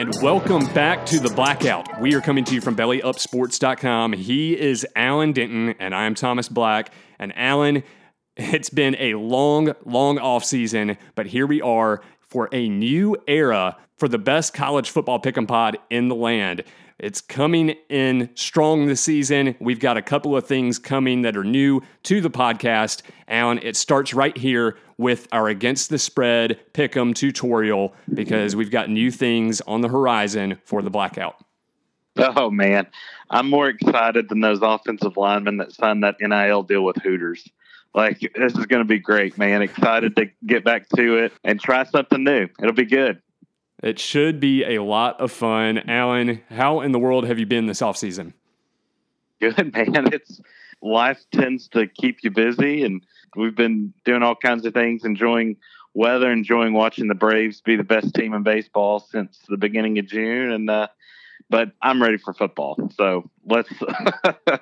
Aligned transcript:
And 0.00 0.14
welcome 0.22 0.64
back 0.72 1.04
to 1.08 1.20
the 1.20 1.28
Blackout. 1.28 2.00
We 2.00 2.14
are 2.14 2.22
coming 2.22 2.42
to 2.44 2.54
you 2.54 2.62
from 2.62 2.74
bellyupsports.com. 2.74 4.14
He 4.14 4.58
is 4.58 4.86
Alan 4.96 5.32
Denton, 5.32 5.74
and 5.78 5.94
I'm 5.94 6.14
Thomas 6.14 6.48
Black. 6.48 6.90
And 7.18 7.36
Alan, 7.36 7.82
it's 8.34 8.70
been 8.70 8.96
a 8.98 9.12
long, 9.16 9.74
long 9.84 10.18
off 10.18 10.42
season, 10.42 10.96
but 11.16 11.26
here 11.26 11.46
we 11.46 11.60
are 11.60 12.00
for 12.22 12.48
a 12.50 12.66
new 12.70 13.14
era 13.28 13.76
for 13.98 14.08
the 14.08 14.16
best 14.16 14.54
college 14.54 14.88
football 14.88 15.20
pick'em 15.20 15.46
pod 15.46 15.76
in 15.90 16.08
the 16.08 16.14
land. 16.14 16.64
It's 16.98 17.20
coming 17.20 17.74
in 17.90 18.30
strong 18.34 18.86
this 18.86 19.02
season. 19.02 19.54
We've 19.60 19.80
got 19.80 19.98
a 19.98 20.02
couple 20.02 20.34
of 20.34 20.46
things 20.46 20.78
coming 20.78 21.22
that 21.22 21.36
are 21.36 21.44
new 21.44 21.82
to 22.04 22.22
the 22.22 22.30
podcast. 22.30 23.02
And 23.28 23.62
it 23.62 23.76
starts 23.76 24.14
right 24.14 24.36
here 24.36 24.78
with 25.00 25.26
our 25.32 25.48
Against 25.48 25.88
the 25.88 25.98
Spread 25.98 26.60
Pick'em 26.74 27.14
tutorial 27.14 27.94
because 28.12 28.54
we've 28.54 28.70
got 28.70 28.90
new 28.90 29.10
things 29.10 29.62
on 29.62 29.80
the 29.80 29.88
horizon 29.88 30.58
for 30.64 30.82
the 30.82 30.90
blackout. 30.90 31.42
Oh, 32.16 32.50
man. 32.50 32.86
I'm 33.30 33.48
more 33.48 33.68
excited 33.68 34.28
than 34.28 34.40
those 34.40 34.60
offensive 34.60 35.16
linemen 35.16 35.56
that 35.56 35.72
signed 35.72 36.04
that 36.04 36.16
NIL 36.20 36.64
deal 36.64 36.84
with 36.84 36.96
Hooters. 36.96 37.48
Like, 37.94 38.20
this 38.20 38.52
is 38.52 38.66
going 38.66 38.82
to 38.82 38.88
be 38.88 38.98
great, 38.98 39.38
man. 39.38 39.62
Excited 39.62 40.16
to 40.16 40.26
get 40.46 40.64
back 40.64 40.88
to 40.90 41.16
it 41.16 41.32
and 41.44 41.58
try 41.58 41.84
something 41.84 42.22
new. 42.22 42.48
It'll 42.60 42.74
be 42.74 42.84
good. 42.84 43.22
It 43.82 43.98
should 43.98 44.38
be 44.38 44.64
a 44.64 44.82
lot 44.82 45.18
of 45.18 45.32
fun. 45.32 45.78
Alan, 45.78 46.42
how 46.50 46.82
in 46.82 46.92
the 46.92 46.98
world 46.98 47.26
have 47.26 47.38
you 47.38 47.46
been 47.46 47.64
this 47.64 47.80
off 47.80 47.96
season? 47.96 48.34
Good, 49.40 49.56
man. 49.72 50.12
It's 50.12 50.42
life 50.82 51.24
tends 51.32 51.68
to 51.68 51.86
keep 51.86 52.18
you 52.22 52.30
busy, 52.30 52.84
and 52.84 53.02
we've 53.36 53.56
been 53.56 53.92
doing 54.04 54.22
all 54.22 54.34
kinds 54.34 54.64
of 54.66 54.74
things, 54.74 55.04
enjoying 55.04 55.56
weather, 55.94 56.30
enjoying 56.30 56.72
watching 56.72 57.08
the 57.08 57.14
Braves 57.14 57.60
be 57.60 57.76
the 57.76 57.84
best 57.84 58.14
team 58.14 58.34
in 58.34 58.42
baseball 58.42 59.00
since 59.00 59.38
the 59.48 59.56
beginning 59.56 59.98
of 59.98 60.06
June. 60.06 60.52
And 60.52 60.70
uh, 60.70 60.88
but 61.48 61.72
I'm 61.82 62.02
ready 62.02 62.16
for 62.18 62.32
football, 62.32 62.90
so 62.94 63.28
let's 63.44 63.70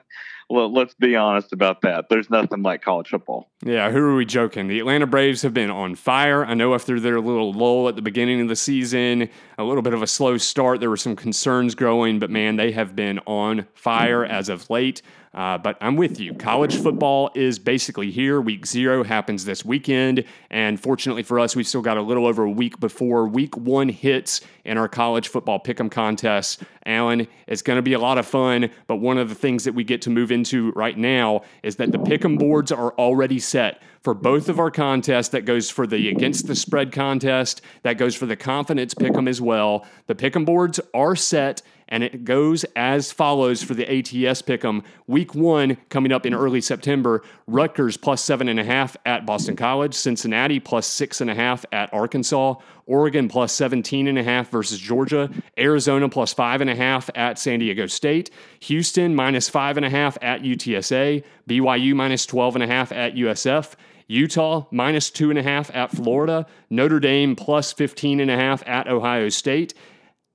well, 0.51 0.73
let's 0.73 0.95
be 0.95 1.15
honest 1.15 1.53
about 1.53 1.83
that. 1.83 2.09
There's 2.09 2.31
nothing 2.31 2.63
like 2.63 2.83
college 2.83 3.09
football. 3.09 3.51
Yeah, 3.65 3.91
who 3.91 3.99
are 3.99 4.15
we 4.15 4.25
joking? 4.25 4.69
The 4.69 4.79
Atlanta 4.79 5.07
Braves 5.07 5.43
have 5.43 5.53
been 5.53 5.71
on 5.71 5.95
fire. 5.95 6.45
I 6.45 6.55
know 6.55 6.75
after 6.75 6.99
their 6.99 7.21
little 7.21 7.53
lull 7.53 7.89
at 7.89 7.97
the 7.97 8.03
beginning 8.03 8.41
of 8.41 8.49
the 8.49 8.57
season, 8.57 9.29
a 9.59 9.65
little 9.65 9.83
bit 9.83 9.95
of 9.95 10.03
a 10.03 10.07
slow 10.07 10.39
start, 10.39 10.81
there 10.81 10.91
were 10.91 10.97
some 10.97 11.17
concerns 11.17 11.75
growing, 11.75 12.19
but 12.19 12.31
man, 12.31 12.57
they 12.57 12.73
have 12.73 12.97
been 12.97 13.19
on 13.27 13.67
fire 13.75 14.25
as 14.25 14.49
of 14.49 14.71
late. 14.71 15.03
Uh, 15.35 15.59
but 15.59 15.77
I'm 15.81 15.97
with 15.97 16.19
you. 16.19 16.35
College 16.35 16.77
football 16.77 17.31
is 17.35 17.59
basically 17.59 18.11
here. 18.11 18.41
Week 18.41 18.67
zero 18.67 19.05
happens 19.05 19.45
this 19.45 19.65
weekend. 19.65 20.25
And 20.51 20.81
fortunately 20.81 21.23
for 21.23 21.39
us, 21.39 21.55
we've 21.55 21.67
still 21.67 21.83
got 21.83 21.97
a 21.97 22.03
little 22.03 22.27
over 22.27 22.45
a 22.45 22.51
week 22.51 22.81
before 22.81 23.29
week 23.29 23.57
one 23.57 23.89
hits 23.89 24.41
in 24.65 24.79
our 24.79 24.89
college 24.89 25.29
football 25.29 25.61
pick'em 25.61 25.91
contest. 25.91 26.63
Alan, 26.89 27.29
it's 27.47 27.63
going 27.63 27.77
to 27.77 27.83
be 27.83 27.93
a 27.93 27.99
lot 27.99 28.19
of 28.19 28.27
fun. 28.27 28.71
But 28.87 28.97
one 28.97 29.19
of 29.19 29.29
the 29.29 29.35
things 29.35 29.65
that 29.65 29.75
we 29.75 29.85
get 29.85 30.03
to 30.03 30.11
move 30.11 30.33
into 30.33 30.73
right 30.73 30.97
now 30.97 31.43
is 31.63 31.77
that 31.77 31.93
the 31.93 31.99
pick'em 31.99 32.39
boards 32.39 32.73
are 32.73 32.93
already 32.93 33.39
set 33.39 33.81
for 34.03 34.15
both 34.15 34.49
of 34.49 34.59
our 34.59 34.71
contests. 34.71 35.29
That 35.29 35.45
goes 35.45 35.71
for 35.71 35.87
the 35.87 36.09
against 36.09 36.47
the 36.47 36.57
spread 36.57 36.93
contest, 36.93 37.61
that 37.83 37.99
goes 37.99 38.15
for 38.15 38.27
the 38.27 38.37
confidence 38.37 38.95
pick'em 38.95 39.29
as 39.29 39.41
well. 39.41 39.87
The 40.07 40.15
pick'em 40.15 40.45
boards 40.45 40.81
are 40.95 41.17
set 41.17 41.63
and 41.89 42.03
it 42.03 42.25
goes 42.25 42.65
as 42.77 43.11
follows 43.11 43.63
for 43.63 43.75
the 43.75 43.85
ATS 43.85 44.43
pick'em. 44.43 44.85
Week 45.07 45.35
one 45.35 45.77
coming 45.89 46.13
up 46.13 46.27
in 46.27 46.35
early 46.35 46.61
September. 46.61 47.23
Rutgers 47.47 47.97
plus 47.97 48.23
seven 48.23 48.49
and 48.49 48.61
a 48.61 48.65
half 48.65 48.97
at 49.07 49.25
Boston 49.25 49.57
College. 49.57 49.95
Cincinnati 49.95 50.61
plus 50.61 50.87
six 50.87 51.21
and 51.21 51.31
a 51.31 51.35
half 51.35 51.65
at 51.73 51.93
Arkansas. 51.93 52.55
Oregon 52.87 53.29
plus 53.29 53.53
17 53.53 54.09
and 54.09 54.19
a 54.19 54.23
half 54.23 54.51
versus 54.51 54.79
Georgia. 54.79 55.31
Arizona 55.59 56.09
plus 56.09 56.33
five 56.33 56.61
and 56.61 56.71
a 56.71 56.75
half 56.75 57.11
at 57.15 57.39
San 57.39 57.59
Diego 57.59 57.87
State. 57.87 58.31
Houston 58.61 59.15
minus 59.15 59.49
five 59.49 59.77
and 59.77 59.85
a 59.85 59.91
half 59.91 60.17
at 60.23 60.43
UTSA. 60.43 61.23
BYU 61.49 61.95
minus 61.95 62.27
12 62.27 62.57
and 62.57 62.65
a 62.65 62.67
half 62.67 62.93
at 62.93 63.15
USF. 63.15 63.75
Utah 64.09 64.67
minus 64.71 65.11
two 65.11 65.31
and 65.31 65.39
a 65.39 65.43
half 65.43 65.71
at 65.75 65.93
Florida. 65.93 66.47
Notre 66.71 66.99
Dame 66.99 67.37
plus 67.37 67.73
15 67.73 68.21
and 68.21 68.31
a 68.31 68.37
half 68.37 68.67
at 68.67 68.89
Ohio 68.89 69.29
State. 69.29 69.75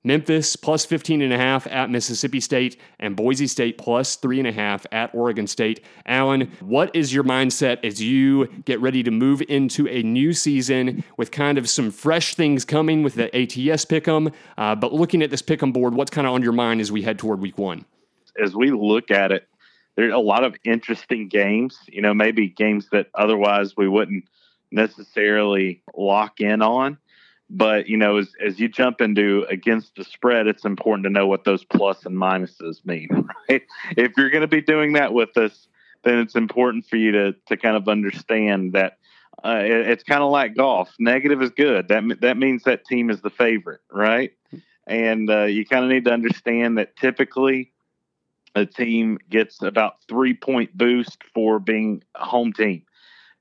Memphis 0.06 0.54
plus 0.54 0.84
15 0.84 1.22
and 1.22 1.32
a 1.32 1.38
half 1.38 1.66
at 1.66 1.90
Mississippi 1.90 2.38
State 2.38 2.78
and 3.00 3.16
Boise 3.16 3.46
State 3.46 3.78
plus 3.78 4.16
three 4.16 4.38
and 4.38 4.46
a 4.46 4.52
half 4.52 4.86
at 4.92 5.12
Oregon 5.14 5.46
State. 5.46 5.82
Alan, 6.04 6.52
what 6.60 6.94
is 6.94 7.12
your 7.14 7.24
mindset 7.24 7.82
as 7.82 8.02
you 8.02 8.46
get 8.66 8.80
ready 8.80 9.02
to 9.02 9.10
move 9.10 9.42
into 9.48 9.88
a 9.88 10.02
new 10.02 10.34
season 10.34 11.02
with 11.16 11.30
kind 11.30 11.56
of 11.56 11.70
some 11.70 11.90
fresh 11.90 12.34
things 12.34 12.66
coming 12.66 13.02
with 13.02 13.14
the 13.14 13.34
ATS 13.34 13.86
pick'em? 13.86 14.32
Uh, 14.58 14.74
but 14.74 14.92
looking 14.92 15.22
at 15.22 15.30
this 15.30 15.42
pick'em 15.42 15.72
board, 15.72 15.94
what's 15.94 16.10
kind 16.10 16.26
of 16.26 16.34
on 16.34 16.42
your 16.42 16.52
mind 16.52 16.82
as 16.82 16.92
we 16.92 17.00
head 17.00 17.18
toward 17.18 17.40
week 17.40 17.56
one? 17.56 17.86
As 18.38 18.54
we 18.54 18.72
look 18.72 19.10
at 19.10 19.32
it, 19.32 19.48
there's 19.96 20.12
a 20.12 20.18
lot 20.18 20.44
of 20.44 20.54
interesting 20.64 21.28
games, 21.28 21.78
you 21.88 22.02
know, 22.02 22.14
maybe 22.14 22.48
games 22.48 22.88
that 22.92 23.08
otherwise 23.14 23.76
we 23.76 23.88
wouldn't 23.88 24.24
necessarily 24.70 25.82
lock 25.96 26.40
in 26.40 26.62
on. 26.62 26.98
But 27.50 27.88
you 27.88 27.96
know, 27.96 28.16
as 28.16 28.32
as 28.44 28.58
you 28.58 28.68
jump 28.68 29.00
into 29.00 29.44
against 29.48 29.94
the 29.96 30.04
spread, 30.04 30.46
it's 30.46 30.64
important 30.64 31.04
to 31.04 31.10
know 31.10 31.26
what 31.26 31.44
those 31.44 31.62
plus 31.62 32.06
and 32.06 32.16
minuses 32.16 32.84
mean, 32.84 33.08
right? 33.48 33.62
If 33.96 34.12
you're 34.16 34.30
going 34.30 34.42
to 34.42 34.48
be 34.48 34.62
doing 34.62 34.94
that 34.94 35.12
with 35.12 35.36
us, 35.36 35.68
then 36.04 36.18
it's 36.18 36.34
important 36.34 36.86
for 36.86 36.96
you 36.96 37.12
to 37.12 37.32
to 37.48 37.56
kind 37.56 37.76
of 37.76 37.86
understand 37.86 38.72
that 38.72 38.98
uh, 39.44 39.60
it, 39.62 39.88
it's 39.88 40.04
kind 40.04 40.22
of 40.22 40.30
like 40.30 40.56
golf. 40.56 40.94
Negative 40.98 41.40
is 41.42 41.50
good. 41.50 41.88
That 41.88 42.02
that 42.22 42.38
means 42.38 42.64
that 42.64 42.86
team 42.86 43.10
is 43.10 43.20
the 43.20 43.30
favorite, 43.30 43.82
right? 43.92 44.32
And 44.86 45.28
uh, 45.30 45.44
you 45.44 45.66
kind 45.66 45.84
of 45.84 45.90
need 45.90 46.06
to 46.06 46.12
understand 46.12 46.78
that 46.78 46.96
typically 46.96 47.73
a 48.54 48.66
team 48.66 49.18
gets 49.28 49.62
about 49.62 49.96
three 50.08 50.34
point 50.34 50.76
boost 50.76 51.22
for 51.32 51.58
being 51.58 52.02
a 52.14 52.24
home 52.24 52.52
team 52.52 52.82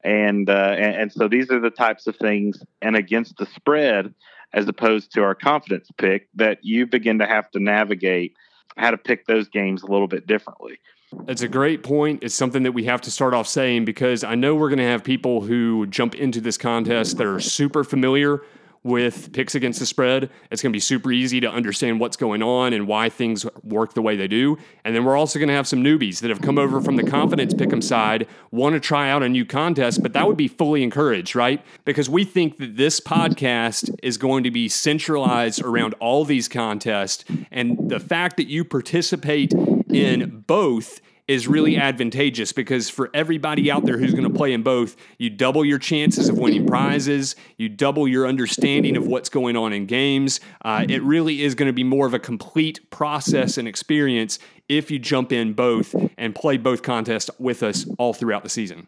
and, 0.04 0.50
uh, 0.50 0.76
and 0.78 0.96
and 0.96 1.12
so 1.12 1.28
these 1.28 1.50
are 1.50 1.60
the 1.60 1.70
types 1.70 2.08
of 2.08 2.16
things 2.18 2.62
and 2.82 2.96
against 2.96 3.38
the 3.38 3.46
spread 3.46 4.14
as 4.54 4.68
opposed 4.68 5.12
to 5.14 5.24
our 5.24 5.36
confidence 5.36 5.90
pick 5.98 6.28
that 6.36 6.60
you 6.62 6.86
begin 6.86 7.20
to 7.20 7.26
have 7.26 7.50
to 7.52 7.60
navigate 7.60 8.36
how 8.78 8.92
to 8.92 8.98
pick 8.98 9.26
those 9.26 9.48
games 9.50 9.84
a 9.84 9.88
little 9.88 10.08
bit 10.08 10.28
differently 10.28 10.80
it's 11.28 11.42
a 11.42 11.48
great 11.48 11.84
point. 11.84 12.24
It's 12.24 12.36
something 12.36 12.64
that 12.64 12.72
we 12.72 12.86
have 12.86 13.02
to 13.02 13.12
start 13.12 13.34
off 13.34 13.48
saying 13.48 13.86
because 13.86 14.24
I 14.24 14.36
know 14.36 14.56
we're 14.56 14.70
going 14.70 14.80
to 14.80 14.86
have 14.86 15.04
people 15.04 15.42
who 15.42 15.86
jump 15.88 16.16
into 16.16 16.42
this 16.42 16.58
contest 16.58 17.18
that 17.18 17.28
are 17.28 17.40
super 17.40 17.84
familiar 17.84 18.42
with 18.84 19.32
picks 19.34 19.56
against 19.56 19.80
the 19.80 19.86
spread. 19.86 20.30
It's 20.52 20.62
going 20.62 20.72
to 20.72 20.76
be 20.76 20.82
super 20.82 21.12
easy 21.12 21.40
to 21.40 21.50
understand 21.50 22.00
what's 22.00 22.18
going 22.18 22.44
on 22.44 22.74
and 22.74 22.88
why 22.88 23.10
things 23.10 23.46
work 23.64 23.94
the 23.94 24.02
way 24.02 24.16
they 24.16 24.28
do. 24.28 24.58
And 24.84 24.96
then 24.96 25.06
we're 25.06 25.18
also 25.18 25.40
going 25.40 25.50
to 25.50 25.56
have 25.56 25.68
some 25.68 25.84
newbies 25.84 26.20
that 26.20 26.30
have 26.30 26.42
come 26.42 26.58
over 26.58 26.82
from 26.82 26.98
the 26.98 27.04
confidence 27.04 27.54
pick'em 27.54 27.82
side, 27.82 28.28
want 28.52 28.74
to 28.74 28.80
try 28.80 29.10
out 29.10 29.24
a 29.24 29.30
new 29.30 29.46
contest, 29.46 30.04
but 30.04 30.14
that 30.14 30.28
would 30.28 30.38
be 30.38 30.48
fully 30.48 30.84
encouraged, 30.84 31.36
right? 31.36 31.64
Because 31.86 32.10
we 32.10 32.26
think 32.26 32.58
that 32.58 32.76
this 32.76 33.00
podcast 33.00 33.90
is 34.04 34.18
going 34.18 34.44
to 34.44 34.52
be 34.52 34.68
centralized 34.68 35.62
around 35.64 35.94
all 36.00 36.26
these 36.26 36.48
contests. 36.48 37.24
And 37.52 37.90
the 37.90 38.00
fact 38.00 38.38
that 38.38 38.48
you 38.48 38.66
participate 38.66 39.54
in 39.54 40.44
both 40.48 41.00
is 41.28 41.48
really 41.48 41.78
advantageous 41.78 42.52
because 42.52 42.90
for 42.90 43.10
everybody 43.14 43.72
out 43.72 43.86
there 43.86 43.98
who's 43.98 44.12
going 44.12 44.30
to 44.30 44.30
play 44.30 44.52
in 44.52 44.62
both, 44.62 44.96
you 45.18 45.30
double 45.30 45.64
your 45.64 45.80
chances 45.80 46.28
of 46.28 46.38
winning 46.38 46.68
prizes, 46.68 47.36
you 47.58 47.70
double 47.70 48.08
your 48.08 48.28
understanding 48.28 48.98
of 48.98 49.08
what's 49.08 49.30
going 49.30 49.56
on 49.56 49.72
in 49.72 49.86
games. 49.86 50.42
Uh, 50.64 50.86
it 50.88 51.02
really 51.04 51.42
is 51.42 51.56
going 51.56 51.68
to 51.68 51.74
be 51.74 51.84
more 51.84 52.06
of 52.06 52.14
a 52.14 52.20
complete 52.20 52.90
process 52.90 53.58
and 53.58 53.68
experience 53.68 54.38
if 54.68 54.92
you 54.92 55.00
jump 55.00 55.32
in 55.32 55.54
both 55.54 55.96
and 56.18 56.36
play 56.36 56.58
both 56.58 56.84
contests 56.84 57.30
with 57.40 57.64
us 57.64 57.86
all 57.98 58.14
throughout 58.14 58.44
the 58.44 58.50
season. 58.50 58.88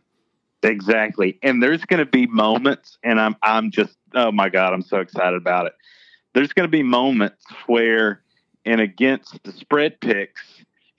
Exactly. 0.63 1.37
And 1.43 1.61
there's 1.61 1.85
going 1.85 1.99
to 1.99 2.05
be 2.05 2.27
moments 2.27 2.97
and 3.03 3.19
I'm 3.19 3.35
I'm 3.43 3.71
just 3.71 3.95
oh 4.13 4.31
my 4.31 4.49
god, 4.49 4.73
I'm 4.73 4.81
so 4.81 4.99
excited 4.99 5.37
about 5.37 5.67
it. 5.67 5.73
There's 6.33 6.51
going 6.53 6.67
to 6.67 6.71
be 6.71 6.83
moments 6.83 7.45
where 7.67 8.21
and 8.65 8.81
against 8.81 9.41
the 9.43 9.51
spread 9.51 10.01
picks 10.01 10.41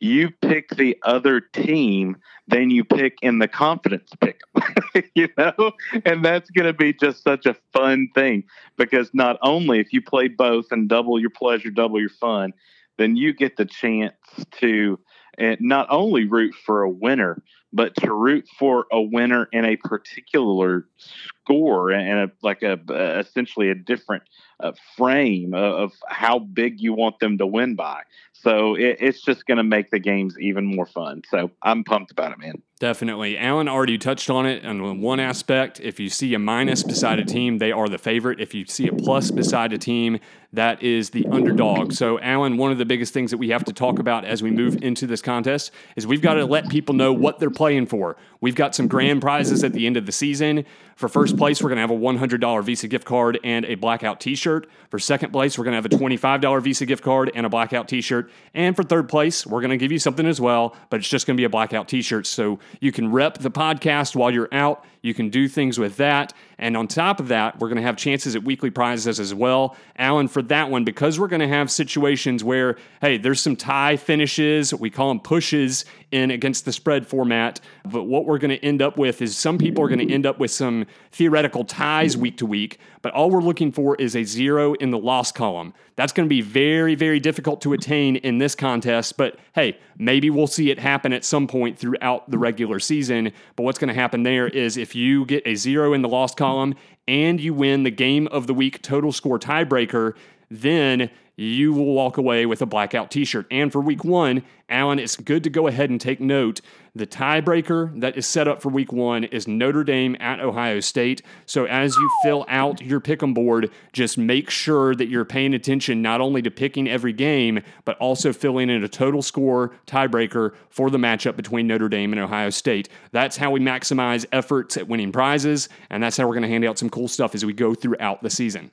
you 0.00 0.30
pick 0.42 0.70
the 0.70 0.96
other 1.02 1.40
team 1.40 2.16
than 2.48 2.70
you 2.70 2.84
pick 2.84 3.16
in 3.22 3.38
the 3.38 3.48
confidence 3.48 4.10
pick, 4.20 4.40
you 5.14 5.28
know? 5.36 5.72
And 6.04 6.24
that's 6.24 6.50
going 6.50 6.66
to 6.66 6.72
be 6.72 6.92
just 6.92 7.24
such 7.24 7.46
a 7.46 7.56
fun 7.72 8.08
thing 8.14 8.44
because 8.76 9.10
not 9.14 9.38
only 9.42 9.80
if 9.80 9.92
you 9.92 10.02
play 10.02 10.28
both 10.28 10.66
and 10.70 10.88
double 10.88 11.18
your 11.18 11.30
pleasure, 11.30 11.70
double 11.70 11.98
your 11.98 12.10
fun, 12.10 12.52
then 12.98 13.16
you 13.16 13.32
get 13.32 13.56
the 13.56 13.64
chance 13.64 14.14
to 14.52 14.98
uh, 15.40 15.56
not 15.60 15.86
only 15.90 16.24
root 16.24 16.54
for 16.64 16.82
a 16.82 16.90
winner, 16.90 17.42
but 17.72 17.94
to 17.96 18.12
root 18.12 18.48
for 18.58 18.86
a 18.90 19.00
winner 19.00 19.48
in 19.52 19.64
a 19.64 19.76
particular 19.76 20.86
score 20.96 21.90
and 21.90 22.30
a, 22.30 22.32
like 22.42 22.62
a 22.62 22.78
essentially 23.18 23.70
a 23.70 23.74
different 23.74 24.22
uh, 24.60 24.72
frame 24.96 25.52
of, 25.52 25.74
of, 25.74 25.92
how 26.08 26.38
big 26.38 26.80
you 26.80 26.94
want 26.94 27.18
them 27.18 27.36
to 27.36 27.46
win 27.46 27.74
by. 27.74 28.00
So 28.42 28.74
it, 28.74 28.98
it's 29.00 29.22
just 29.22 29.46
going 29.46 29.58
to 29.58 29.64
make 29.64 29.90
the 29.90 29.98
games 29.98 30.36
even 30.40 30.64
more 30.64 30.86
fun. 30.86 31.22
So 31.28 31.50
I'm 31.62 31.84
pumped 31.84 32.10
about 32.10 32.32
it, 32.32 32.38
man. 32.38 32.62
Definitely. 32.78 33.38
Alan 33.38 33.68
already 33.68 33.96
touched 33.96 34.28
on 34.28 34.44
it 34.44 34.66
on 34.66 35.00
one 35.00 35.18
aspect. 35.18 35.80
If 35.80 35.98
you 35.98 36.10
see 36.10 36.34
a 36.34 36.38
minus 36.38 36.82
beside 36.82 37.18
a 37.18 37.24
team, 37.24 37.56
they 37.56 37.72
are 37.72 37.88
the 37.88 37.96
favorite. 37.96 38.38
If 38.38 38.52
you 38.52 38.66
see 38.66 38.86
a 38.86 38.92
plus 38.92 39.30
beside 39.30 39.72
a 39.72 39.78
team, 39.78 40.20
that 40.52 40.82
is 40.82 41.10
the 41.10 41.26
underdog. 41.30 41.92
So, 41.92 42.20
Alan, 42.20 42.58
one 42.58 42.72
of 42.72 42.78
the 42.78 42.84
biggest 42.84 43.14
things 43.14 43.30
that 43.30 43.38
we 43.38 43.48
have 43.48 43.64
to 43.64 43.72
talk 43.72 43.98
about 43.98 44.26
as 44.26 44.42
we 44.42 44.50
move 44.50 44.82
into 44.82 45.06
this 45.06 45.22
contest 45.22 45.70
is 45.96 46.06
we've 46.06 46.20
got 46.20 46.34
to 46.34 46.44
let 46.44 46.68
people 46.68 46.94
know 46.94 47.14
what 47.14 47.38
they're 47.38 47.50
playing 47.50 47.86
for. 47.86 48.16
We've 48.40 48.54
got 48.54 48.74
some 48.74 48.88
grand 48.88 49.20
prizes 49.20 49.64
at 49.64 49.72
the 49.72 49.86
end 49.86 49.96
of 49.96 50.06
the 50.06 50.12
season. 50.12 50.64
For 50.96 51.08
first 51.08 51.36
place, 51.36 51.62
we're 51.62 51.68
going 51.68 51.76
to 51.76 51.82
have 51.82 51.90
a 51.90 52.38
$100 52.38 52.64
Visa 52.64 52.88
gift 52.88 53.04
card 53.04 53.38
and 53.44 53.66
a 53.66 53.74
blackout 53.74 54.18
t 54.18 54.34
shirt. 54.34 54.66
For 54.88 54.98
second 54.98 55.30
place, 55.30 55.58
we're 55.58 55.64
going 55.64 55.72
to 55.72 55.76
have 55.76 55.86
a 55.86 55.90
$25 55.90 56.62
Visa 56.62 56.86
gift 56.86 57.04
card 57.04 57.30
and 57.34 57.44
a 57.44 57.50
blackout 57.50 57.86
t 57.86 58.00
shirt. 58.00 58.30
And 58.54 58.74
for 58.74 58.82
third 58.82 59.08
place, 59.08 59.46
we're 59.46 59.60
going 59.60 59.70
to 59.70 59.76
give 59.76 59.92
you 59.92 59.98
something 59.98 60.26
as 60.26 60.40
well, 60.40 60.74
but 60.88 61.00
it's 61.00 61.08
just 61.08 61.26
going 61.26 61.36
to 61.36 61.40
be 61.40 61.44
a 61.44 61.50
blackout 61.50 61.88
t 61.88 62.00
shirt. 62.00 62.26
So 62.26 62.58
you 62.80 62.92
can 62.92 63.12
rep 63.12 63.38
the 63.38 63.50
podcast 63.50 64.16
while 64.16 64.30
you're 64.30 64.48
out. 64.52 64.86
You 65.02 65.14
can 65.14 65.28
do 65.28 65.46
things 65.46 65.78
with 65.78 65.98
that. 65.98 66.32
And 66.58 66.76
on 66.76 66.88
top 66.88 67.20
of 67.20 67.28
that, 67.28 67.60
we're 67.60 67.68
going 67.68 67.76
to 67.76 67.82
have 67.82 67.96
chances 67.96 68.34
at 68.34 68.42
weekly 68.42 68.70
prizes 68.70 69.20
as 69.20 69.32
well. 69.32 69.76
Alan, 69.96 70.26
for 70.26 70.42
that 70.42 70.70
one, 70.70 70.82
because 70.82 71.20
we're 71.20 71.28
going 71.28 71.40
to 71.40 71.48
have 71.48 71.70
situations 71.70 72.42
where, 72.42 72.76
hey, 73.00 73.16
there's 73.16 73.40
some 73.40 73.54
tie 73.54 73.96
finishes, 73.96 74.74
we 74.74 74.90
call 74.90 75.08
them 75.08 75.20
pushes 75.20 75.84
in 76.10 76.30
against 76.30 76.64
the 76.64 76.72
spread 76.72 77.06
format. 77.06 77.60
But 77.84 78.04
what 78.04 78.25
we're 78.26 78.38
going 78.38 78.50
to 78.50 78.64
end 78.64 78.82
up 78.82 78.98
with 78.98 79.22
is 79.22 79.36
some 79.36 79.58
people 79.58 79.84
are 79.84 79.88
going 79.88 80.06
to 80.06 80.12
end 80.12 80.26
up 80.26 80.38
with 80.38 80.50
some 80.50 80.86
theoretical 81.12 81.64
ties 81.64 82.16
week 82.16 82.36
to 82.38 82.46
week, 82.46 82.78
but 83.02 83.12
all 83.12 83.30
we're 83.30 83.40
looking 83.40 83.72
for 83.72 83.96
is 83.96 84.16
a 84.16 84.24
zero 84.24 84.74
in 84.74 84.90
the 84.90 84.98
loss 84.98 85.32
column. 85.32 85.72
That's 85.96 86.12
going 86.12 86.26
to 86.26 86.30
be 86.30 86.40
very, 86.40 86.94
very 86.94 87.20
difficult 87.20 87.60
to 87.62 87.72
attain 87.72 88.16
in 88.16 88.38
this 88.38 88.54
contest. 88.54 89.16
But 89.16 89.38
hey, 89.54 89.78
maybe 89.96 90.30
we'll 90.30 90.46
see 90.46 90.70
it 90.70 90.78
happen 90.78 91.12
at 91.12 91.24
some 91.24 91.46
point 91.46 91.78
throughout 91.78 92.30
the 92.30 92.38
regular 92.38 92.80
season. 92.80 93.32
But 93.54 93.62
what's 93.62 93.78
going 93.78 93.88
to 93.88 93.94
happen 93.94 94.22
there 94.22 94.48
is 94.48 94.76
if 94.76 94.94
you 94.94 95.24
get 95.24 95.46
a 95.46 95.54
zero 95.54 95.92
in 95.92 96.02
the 96.02 96.08
loss 96.08 96.34
column 96.34 96.74
and 97.08 97.40
you 97.40 97.54
win 97.54 97.82
the 97.82 97.90
game 97.90 98.26
of 98.28 98.46
the 98.46 98.54
week 98.54 98.82
total 98.82 99.12
score 99.12 99.38
tiebreaker, 99.38 100.14
then 100.50 101.10
you 101.36 101.72
will 101.72 101.94
walk 101.94 102.16
away 102.16 102.46
with 102.46 102.62
a 102.62 102.66
blackout 102.66 103.10
t 103.10 103.24
shirt. 103.24 103.46
And 103.50 103.70
for 103.70 103.80
week 103.80 104.04
one, 104.04 104.42
Alan, 104.68 104.98
it's 104.98 105.16
good 105.16 105.44
to 105.44 105.50
go 105.50 105.66
ahead 105.66 105.90
and 105.90 106.00
take 106.00 106.18
note. 106.18 106.60
The 106.94 107.06
tiebreaker 107.06 108.00
that 108.00 108.16
is 108.16 108.26
set 108.26 108.48
up 108.48 108.62
for 108.62 108.70
week 108.70 108.90
one 108.90 109.24
is 109.24 109.46
Notre 109.46 109.84
Dame 109.84 110.16
at 110.18 110.40
Ohio 110.40 110.80
State. 110.80 111.20
So 111.44 111.66
as 111.66 111.94
you 111.94 112.10
fill 112.24 112.46
out 112.48 112.80
your 112.80 113.00
pick'em 113.00 113.34
board, 113.34 113.70
just 113.92 114.16
make 114.16 114.48
sure 114.48 114.94
that 114.94 115.08
you're 115.08 115.26
paying 115.26 115.52
attention 115.52 116.00
not 116.00 116.22
only 116.22 116.40
to 116.40 116.50
picking 116.50 116.88
every 116.88 117.12
game, 117.12 117.60
but 117.84 117.98
also 117.98 118.32
filling 118.32 118.70
in 118.70 118.82
a 118.82 118.88
total 118.88 119.20
score 119.20 119.72
tiebreaker 119.86 120.54
for 120.70 120.88
the 120.88 120.98
matchup 120.98 121.36
between 121.36 121.66
Notre 121.66 121.90
Dame 121.90 122.14
and 122.14 122.20
Ohio 122.20 122.48
State. 122.48 122.88
That's 123.12 123.36
how 123.36 123.50
we 123.50 123.60
maximize 123.60 124.24
efforts 124.32 124.78
at 124.78 124.88
winning 124.88 125.12
prizes, 125.12 125.68
and 125.90 126.02
that's 126.02 126.16
how 126.16 126.26
we're 126.26 126.34
going 126.34 126.42
to 126.42 126.48
hand 126.48 126.64
out 126.64 126.78
some 126.78 126.88
cool 126.88 127.08
stuff 127.08 127.34
as 127.34 127.44
we 127.44 127.52
go 127.52 127.74
throughout 127.74 128.22
the 128.22 128.30
season. 128.30 128.70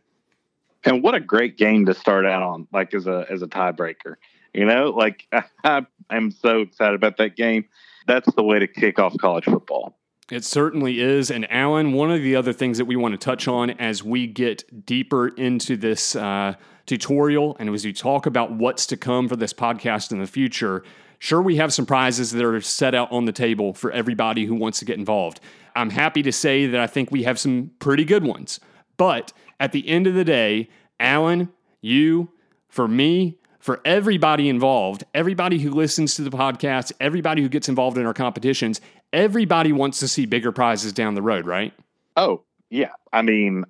And 0.85 1.01
what 1.01 1.15
a 1.15 1.19
great 1.19 1.57
game 1.57 1.85
to 1.85 1.93
start 1.93 2.25
out 2.25 2.43
on, 2.43 2.67
like 2.73 2.93
as 2.93 3.07
a 3.07 3.25
as 3.29 3.41
a 3.41 3.47
tiebreaker. 3.47 4.15
You 4.53 4.65
know, 4.65 4.89
like 4.89 5.27
I, 5.63 5.85
I'm 6.09 6.31
so 6.31 6.61
excited 6.61 6.95
about 6.95 7.17
that 7.17 7.35
game. 7.35 7.65
That's 8.07 8.31
the 8.35 8.43
way 8.43 8.59
to 8.59 8.67
kick 8.67 8.99
off 8.99 9.17
college 9.17 9.45
football. 9.45 9.97
It 10.31 10.43
certainly 10.43 10.99
is. 10.99 11.29
And 11.31 11.49
Alan, 11.51 11.93
one 11.93 12.11
of 12.11 12.21
the 12.21 12.35
other 12.35 12.53
things 12.53 12.77
that 12.77 12.85
we 12.85 12.95
want 12.95 13.13
to 13.13 13.17
touch 13.17 13.47
on 13.47 13.71
as 13.71 14.03
we 14.03 14.25
get 14.25 14.85
deeper 14.85 15.27
into 15.27 15.75
this 15.75 16.15
uh, 16.15 16.55
tutorial 16.85 17.57
and 17.59 17.69
as 17.69 17.85
we 17.85 17.93
talk 17.93 18.25
about 18.25 18.51
what's 18.51 18.85
to 18.87 18.97
come 18.97 19.27
for 19.27 19.35
this 19.35 19.53
podcast 19.53 20.11
in 20.11 20.19
the 20.19 20.27
future, 20.27 20.83
sure, 21.19 21.41
we 21.41 21.57
have 21.57 21.73
some 21.73 21.85
prizes 21.85 22.31
that 22.31 22.43
are 22.43 22.61
set 22.61 22.95
out 22.95 23.11
on 23.11 23.25
the 23.25 23.31
table 23.31 23.73
for 23.73 23.91
everybody 23.91 24.45
who 24.45 24.55
wants 24.55 24.79
to 24.79 24.85
get 24.85 24.97
involved. 24.97 25.39
I'm 25.75 25.89
happy 25.89 26.21
to 26.23 26.31
say 26.31 26.67
that 26.67 26.79
I 26.79 26.87
think 26.87 27.11
we 27.11 27.23
have 27.23 27.37
some 27.37 27.71
pretty 27.79 28.05
good 28.05 28.23
ones. 28.23 28.59
But 28.95 29.33
at 29.63 29.71
the 29.71 29.87
end 29.87 30.07
of 30.07 30.13
the 30.13 30.25
day, 30.25 30.67
Alan, 30.99 31.49
you, 31.79 32.27
for 32.67 32.85
me, 32.85 33.37
for 33.59 33.79
everybody 33.85 34.49
involved, 34.49 35.05
everybody 35.13 35.57
who 35.57 35.71
listens 35.71 36.15
to 36.15 36.21
the 36.21 36.29
podcast, 36.29 36.91
everybody 36.99 37.41
who 37.41 37.47
gets 37.47 37.69
involved 37.69 37.97
in 37.97 38.05
our 38.05 38.13
competitions, 38.13 38.81
everybody 39.13 39.71
wants 39.71 39.99
to 39.99 40.07
see 40.09 40.25
bigger 40.25 40.51
prizes 40.51 40.91
down 40.91 41.15
the 41.15 41.21
road, 41.21 41.45
right? 41.45 41.71
Oh, 42.17 42.43
yeah. 42.69 42.89
I 43.13 43.21
mean, 43.21 43.63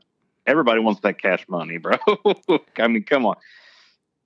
everybody 0.48 0.80
wants 0.80 1.01
that 1.01 1.22
cash 1.22 1.45
money, 1.48 1.78
bro. 1.78 1.98
I 2.80 2.88
mean, 2.88 3.04
come 3.04 3.28
on. 3.28 3.36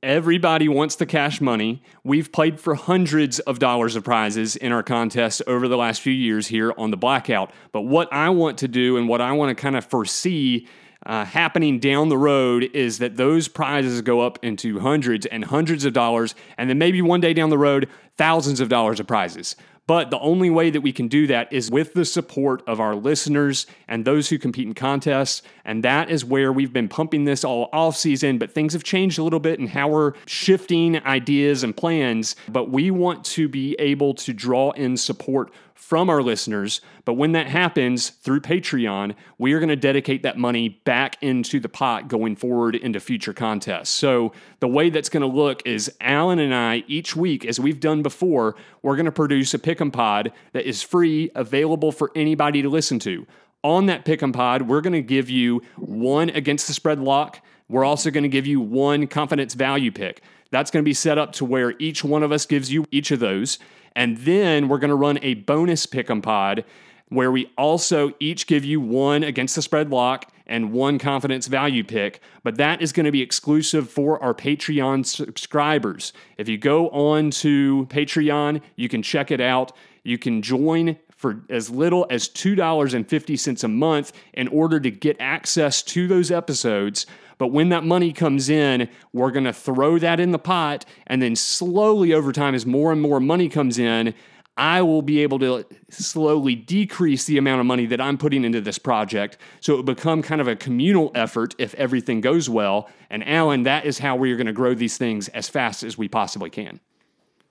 Everybody 0.01 0.69
wants 0.69 0.95
the 0.95 1.05
cash 1.05 1.41
money. 1.41 1.83
We've 2.05 2.31
played 2.31 2.61
for 2.61 2.75
hundreds 2.75 3.39
of 3.39 3.59
dollars 3.59 3.97
of 3.97 4.05
prizes 4.05 4.55
in 4.55 4.71
our 4.71 4.83
contest 4.83 5.41
over 5.47 5.67
the 5.67 5.75
last 5.75 5.99
few 5.99 6.13
years 6.13 6.47
here 6.47 6.73
on 6.77 6.91
the 6.91 6.97
Blackout. 6.97 7.51
But 7.73 7.81
what 7.81 8.07
I 8.13 8.29
want 8.29 8.59
to 8.59 8.69
do 8.69 8.95
and 8.95 9.09
what 9.09 9.19
I 9.19 9.33
want 9.33 9.49
to 9.49 9.61
kind 9.61 9.75
of 9.75 9.83
foresee 9.83 10.65
uh, 11.05 11.25
happening 11.25 11.79
down 11.79 12.09
the 12.09 12.17
road 12.17 12.69
is 12.73 12.99
that 12.99 13.17
those 13.17 13.47
prizes 13.47 14.01
go 14.01 14.21
up 14.21 14.39
into 14.43 14.79
hundreds 14.79 15.25
and 15.25 15.45
hundreds 15.45 15.85
of 15.85 15.93
dollars, 15.93 16.35
and 16.57 16.69
then 16.69 16.77
maybe 16.77 17.01
one 17.01 17.21
day 17.21 17.33
down 17.33 17.49
the 17.49 17.57
road, 17.57 17.87
thousands 18.17 18.59
of 18.59 18.69
dollars 18.69 18.99
of 18.99 19.07
prizes. 19.07 19.55
But 19.87 20.11
the 20.11 20.19
only 20.19 20.49
way 20.49 20.69
that 20.69 20.81
we 20.81 20.91
can 20.91 21.07
do 21.07 21.27
that 21.27 21.51
is 21.51 21.71
with 21.71 21.93
the 21.93 22.03
support 22.03 22.61
of 22.67 22.81
our 22.81 22.93
listeners 22.93 23.65
and 23.87 24.03
those 24.03 24.27
who 24.27 24.37
compete 24.37 24.67
in 24.67 24.73
contests. 24.73 25.41
And 25.63 25.81
that 25.85 26.09
is 26.11 26.25
where 26.25 26.51
we've 26.51 26.73
been 26.73 26.89
pumping 26.89 27.23
this 27.23 27.45
all 27.45 27.69
off 27.71 27.95
season, 27.95 28.37
but 28.37 28.51
things 28.51 28.73
have 28.73 28.83
changed 28.83 29.17
a 29.17 29.23
little 29.23 29.39
bit 29.39 29.59
in 29.59 29.67
how 29.67 29.87
we're 29.87 30.11
shifting 30.25 30.97
ideas 31.05 31.63
and 31.63 31.75
plans. 31.75 32.35
But 32.49 32.69
we 32.69 32.91
want 32.91 33.23
to 33.25 33.47
be 33.47 33.77
able 33.79 34.13
to 34.15 34.33
draw 34.33 34.71
in 34.71 34.97
support 34.97 35.53
from 35.77 36.09
our 36.09 36.21
listeners. 36.21 36.81
But 37.05 37.13
when 37.13 37.31
that 37.31 37.47
happens 37.47 38.09
through 38.09 38.41
Patreon, 38.41 39.15
we 39.37 39.53
are 39.53 39.59
going 39.59 39.69
to 39.69 39.75
dedicate 39.75 40.23
that 40.23 40.37
money 40.37 40.69
back 40.83 41.15
into 41.21 41.59
the 41.59 41.69
pot 41.69 42.07
going 42.07 42.35
forward 42.35 42.75
into 42.75 42.99
future 42.99 43.31
contests. 43.31 43.89
So 43.89 44.33
the 44.59 44.67
way 44.67 44.89
that's 44.89 45.07
going 45.07 45.21
to 45.21 45.27
look 45.27 45.65
is 45.65 45.89
Alan 46.01 46.39
and 46.39 46.53
I, 46.53 46.83
each 46.87 47.15
week, 47.15 47.45
as 47.45 47.59
we've 47.59 47.79
done 47.79 48.01
before, 48.01 48.55
we're 48.81 48.95
going 48.95 49.05
to 49.05 49.11
produce 49.11 49.53
a 49.53 49.59
pick'em 49.59 49.93
pod 49.93 50.33
that 50.51 50.65
is 50.65 50.81
free, 50.83 51.29
available 51.35 51.91
for 51.91 52.11
anybody 52.15 52.61
to 52.63 52.69
listen 52.69 52.99
to. 52.99 53.25
On 53.63 53.85
that 53.85 54.03
pick'em 54.03 54.33
pod, 54.33 54.63
we're 54.63 54.81
going 54.81 54.93
to 54.93 55.01
give 55.01 55.29
you 55.29 55.61
one 55.77 56.29
against 56.31 56.67
the 56.67 56.73
spread 56.73 56.99
lock. 56.99 57.39
We're 57.69 57.85
also 57.85 58.11
going 58.11 58.23
to 58.23 58.29
give 58.29 58.47
you 58.47 58.59
one 58.61 59.07
confidence 59.07 59.53
value 59.53 59.91
pick. 59.91 60.21
That's 60.51 60.71
going 60.71 60.83
to 60.83 60.87
be 60.87 60.93
set 60.93 61.17
up 61.17 61.33
to 61.33 61.45
where 61.45 61.75
each 61.79 62.03
one 62.03 62.23
of 62.23 62.31
us 62.31 62.45
gives 62.45 62.71
you 62.71 62.85
each 62.91 63.11
of 63.11 63.19
those. 63.19 63.59
And 63.95 64.17
then 64.17 64.67
we're 64.67 64.77
going 64.77 64.89
to 64.89 64.95
run 64.95 65.19
a 65.21 65.33
bonus 65.35 65.85
pick 65.85 66.09
'em 66.09 66.21
pod 66.21 66.63
where 67.09 67.31
we 67.31 67.51
also 67.57 68.11
each 68.19 68.47
give 68.47 68.65
you 68.65 68.81
one 68.81 69.23
against 69.23 69.55
the 69.55 69.61
spread 69.61 69.89
lock 69.89 70.31
and 70.45 70.71
one 70.71 70.97
confidence 70.97 71.47
value 71.47 71.83
pick, 71.83 72.21
but 72.43 72.55
that 72.55 72.81
is 72.81 72.93
going 72.93 73.05
to 73.05 73.11
be 73.11 73.21
exclusive 73.21 73.89
for 73.89 74.21
our 74.23 74.33
Patreon 74.33 75.05
subscribers. 75.05 76.13
If 76.37 76.47
you 76.47 76.57
go 76.57 76.89
on 76.89 77.31
to 77.31 77.85
Patreon, 77.89 78.61
you 78.75 78.89
can 78.89 79.01
check 79.01 79.31
it 79.31 79.41
out. 79.41 79.73
You 80.03 80.17
can 80.17 80.41
join 80.41 80.97
for 81.17 81.43
as 81.49 81.69
little 81.69 82.05
as 82.09 82.29
$2.50 82.29 83.63
a 83.63 83.67
month 83.67 84.13
in 84.33 84.47
order 84.47 84.79
to 84.79 84.89
get 84.89 85.17
access 85.19 85.81
to 85.81 86.07
those 86.07 86.31
episodes. 86.31 87.05
But 87.39 87.47
when 87.47 87.69
that 87.69 87.83
money 87.83 88.13
comes 88.13 88.49
in, 88.49 88.87
we're 89.13 89.31
going 89.31 89.45
to 89.45 89.53
throw 89.53 89.99
that 89.99 90.19
in 90.19 90.31
the 90.31 90.39
pot. 90.39 90.85
And 91.07 91.21
then 91.21 91.35
slowly 91.35 92.13
over 92.13 92.31
time, 92.31 92.55
as 92.55 92.65
more 92.65 92.91
and 92.91 93.01
more 93.01 93.19
money 93.19 93.49
comes 93.49 93.77
in, 93.77 94.13
I 94.57 94.81
will 94.81 95.03
be 95.03 95.21
able 95.21 95.37
to 95.39 95.65
slowly 95.89 96.55
decrease 96.55 97.25
the 97.25 97.37
amount 97.37 97.59
of 97.59 97.67
money 97.67 97.85
that 97.87 98.01
I'm 98.01 98.17
putting 98.17 98.43
into 98.43 98.59
this 98.59 98.79
project. 98.79 99.37
So 99.59 99.73
it 99.73 99.75
will 99.77 99.83
become 99.83 100.23
kind 100.23 100.41
of 100.41 100.47
a 100.47 100.55
communal 100.55 101.11
effort 101.13 101.53
if 101.59 101.75
everything 101.75 102.21
goes 102.21 102.49
well. 102.49 102.89
And 103.11 103.27
Alan, 103.27 103.63
that 103.63 103.85
is 103.85 103.99
how 103.99 104.15
we 104.15 104.31
are 104.31 104.35
going 104.35 104.47
to 104.47 104.53
grow 104.53 104.73
these 104.73 104.97
things 104.97 105.27
as 105.29 105.47
fast 105.47 105.83
as 105.83 105.95
we 105.97 106.07
possibly 106.07 106.49
can. 106.49 106.79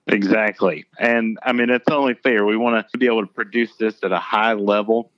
Exactly. 0.07 0.85
And 0.97 1.37
I 1.43 1.51
mean, 1.53 1.69
it's 1.69 1.89
only 1.89 2.13
fair. 2.13 2.45
We 2.45 2.57
want 2.57 2.89
to 2.91 2.97
be 2.97 3.07
able 3.07 3.21
to 3.21 3.31
produce 3.31 3.75
this 3.75 3.95
at 4.03 4.11
a 4.11 4.19
high 4.19 4.53
level, 4.53 5.11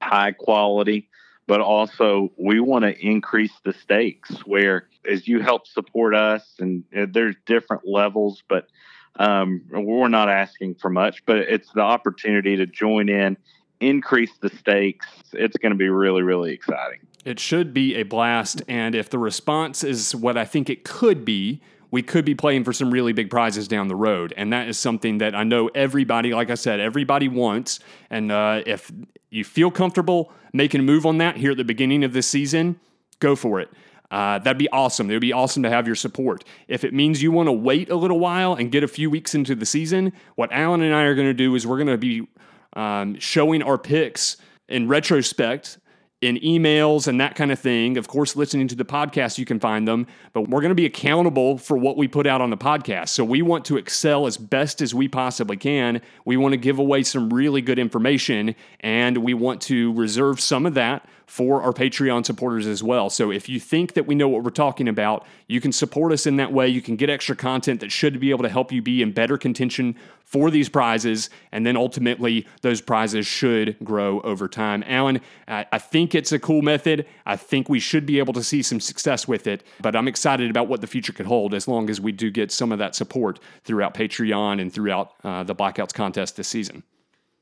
high 0.00 0.32
quality, 0.32 1.08
but 1.46 1.60
also 1.60 2.30
we 2.36 2.60
want 2.60 2.84
to 2.84 2.96
increase 2.98 3.52
the 3.64 3.72
stakes 3.72 4.30
where 4.46 4.88
as 5.08 5.26
you 5.26 5.40
help 5.40 5.66
support 5.66 6.14
us 6.14 6.54
and 6.58 6.84
uh, 6.96 7.06
there's 7.10 7.34
different 7.46 7.86
levels, 7.86 8.42
but 8.48 8.68
um, 9.16 9.62
we're 9.70 10.08
not 10.08 10.28
asking 10.28 10.76
for 10.76 10.90
much, 10.90 11.24
but 11.26 11.38
it's 11.38 11.70
the 11.72 11.80
opportunity 11.80 12.56
to 12.56 12.66
join 12.66 13.08
in, 13.08 13.36
increase 13.80 14.32
the 14.40 14.48
stakes. 14.48 15.06
It's 15.32 15.56
going 15.56 15.72
to 15.72 15.78
be 15.78 15.88
really, 15.88 16.22
really 16.22 16.52
exciting. 16.52 17.00
It 17.24 17.38
should 17.38 17.72
be 17.72 17.94
a 17.96 18.02
blast. 18.02 18.62
And 18.68 18.94
if 18.94 19.08
the 19.08 19.18
response 19.18 19.82
is 19.84 20.14
what 20.14 20.36
I 20.36 20.44
think 20.44 20.68
it 20.68 20.84
could 20.84 21.24
be, 21.24 21.60
we 21.94 22.02
could 22.02 22.24
be 22.24 22.34
playing 22.34 22.64
for 22.64 22.72
some 22.72 22.90
really 22.90 23.12
big 23.12 23.30
prizes 23.30 23.68
down 23.68 23.86
the 23.86 23.94
road. 23.94 24.34
And 24.36 24.52
that 24.52 24.66
is 24.66 24.76
something 24.76 25.18
that 25.18 25.32
I 25.32 25.44
know 25.44 25.68
everybody, 25.76 26.34
like 26.34 26.50
I 26.50 26.56
said, 26.56 26.80
everybody 26.80 27.28
wants. 27.28 27.78
And 28.10 28.32
uh, 28.32 28.62
if 28.66 28.90
you 29.30 29.44
feel 29.44 29.70
comfortable 29.70 30.32
making 30.52 30.80
a 30.80 30.82
move 30.82 31.06
on 31.06 31.18
that 31.18 31.36
here 31.36 31.52
at 31.52 31.56
the 31.56 31.64
beginning 31.64 32.02
of 32.02 32.12
this 32.12 32.26
season, 32.26 32.80
go 33.20 33.36
for 33.36 33.60
it. 33.60 33.70
Uh, 34.10 34.40
that'd 34.40 34.58
be 34.58 34.68
awesome. 34.70 35.08
It 35.08 35.12
would 35.12 35.20
be 35.20 35.32
awesome 35.32 35.62
to 35.62 35.70
have 35.70 35.86
your 35.86 35.94
support. 35.94 36.42
If 36.66 36.82
it 36.82 36.92
means 36.92 37.22
you 37.22 37.30
want 37.30 37.46
to 37.46 37.52
wait 37.52 37.90
a 37.90 37.96
little 37.96 38.18
while 38.18 38.54
and 38.54 38.72
get 38.72 38.82
a 38.82 38.88
few 38.88 39.08
weeks 39.08 39.32
into 39.32 39.54
the 39.54 39.64
season, 39.64 40.12
what 40.34 40.50
Alan 40.52 40.82
and 40.82 40.92
I 40.92 41.02
are 41.02 41.14
going 41.14 41.28
to 41.28 41.32
do 41.32 41.54
is 41.54 41.64
we're 41.64 41.78
going 41.78 41.86
to 41.86 41.96
be 41.96 42.26
um, 42.72 43.20
showing 43.20 43.62
our 43.62 43.78
picks 43.78 44.36
in 44.68 44.88
retrospect 44.88 45.78
in 46.24 46.36
emails 46.38 47.06
and 47.06 47.20
that 47.20 47.34
kind 47.34 47.52
of 47.52 47.58
thing. 47.58 47.96
Of 47.96 48.08
course, 48.08 48.34
listening 48.34 48.68
to 48.68 48.74
the 48.74 48.84
podcast, 48.84 49.38
you 49.38 49.44
can 49.44 49.60
find 49.60 49.86
them, 49.86 50.06
but 50.32 50.48
we're 50.48 50.60
going 50.60 50.70
to 50.70 50.74
be 50.74 50.86
accountable 50.86 51.58
for 51.58 51.76
what 51.76 51.96
we 51.96 52.08
put 52.08 52.26
out 52.26 52.40
on 52.40 52.50
the 52.50 52.56
podcast. 52.56 53.10
So 53.10 53.24
we 53.24 53.42
want 53.42 53.64
to 53.66 53.76
excel 53.76 54.26
as 54.26 54.36
best 54.36 54.80
as 54.80 54.94
we 54.94 55.06
possibly 55.06 55.56
can. 55.56 56.00
We 56.24 56.36
want 56.36 56.52
to 56.52 56.56
give 56.56 56.78
away 56.78 57.02
some 57.02 57.32
really 57.32 57.60
good 57.60 57.78
information, 57.78 58.54
and 58.80 59.18
we 59.18 59.34
want 59.34 59.60
to 59.62 59.92
reserve 59.92 60.40
some 60.40 60.66
of 60.66 60.74
that 60.74 61.08
for 61.26 61.62
our 61.62 61.72
Patreon 61.72 62.24
supporters 62.24 62.66
as 62.66 62.82
well. 62.82 63.10
So 63.10 63.30
if 63.30 63.48
you 63.48 63.58
think 63.58 63.94
that 63.94 64.06
we 64.06 64.14
know 64.14 64.28
what 64.28 64.44
we're 64.44 64.50
talking 64.50 64.88
about, 64.88 65.26
you 65.48 65.60
can 65.60 65.72
support 65.72 66.12
us 66.12 66.26
in 66.26 66.36
that 66.36 66.52
way. 66.52 66.68
You 66.68 66.82
can 66.82 66.96
get 66.96 67.10
extra 67.10 67.34
content 67.34 67.80
that 67.80 67.90
should 67.90 68.20
be 68.20 68.30
able 68.30 68.42
to 68.42 68.48
help 68.48 68.72
you 68.72 68.82
be 68.82 69.02
in 69.02 69.12
better 69.12 69.38
contention 69.38 69.96
for 70.24 70.50
these 70.50 70.68
prizes. 70.68 71.30
And 71.52 71.66
then 71.66 71.76
ultimately, 71.76 72.46
those 72.62 72.80
prizes 72.80 73.26
should 73.26 73.76
grow 73.82 74.20
over 74.20 74.48
time. 74.48 74.84
Alan, 74.86 75.20
I 75.48 75.78
think 75.78 76.14
it's 76.14 76.32
a 76.32 76.38
cool 76.38 76.62
method. 76.62 77.06
I 77.26 77.36
think 77.36 77.68
we 77.68 77.80
should 77.80 78.06
be 78.06 78.18
able 78.18 78.34
to 78.34 78.42
see 78.42 78.62
some 78.62 78.80
success 78.80 79.26
with 79.26 79.46
it. 79.46 79.62
But 79.80 79.96
I'm 79.96 80.08
excited 80.08 80.50
about 80.50 80.68
what 80.68 80.80
the 80.80 80.86
future 80.86 81.12
could 81.12 81.26
hold 81.26 81.54
as 81.54 81.68
long 81.68 81.90
as 81.90 82.00
we 82.00 82.12
do 82.12 82.30
get 82.30 82.52
some 82.52 82.72
of 82.72 82.78
that 82.78 82.94
support 82.94 83.40
throughout 83.64 83.94
Patreon 83.94 84.60
and 84.60 84.72
throughout 84.72 85.12
uh, 85.22 85.42
the 85.42 85.54
Blackouts 85.54 85.92
contest 85.92 86.36
this 86.36 86.48
season. 86.48 86.82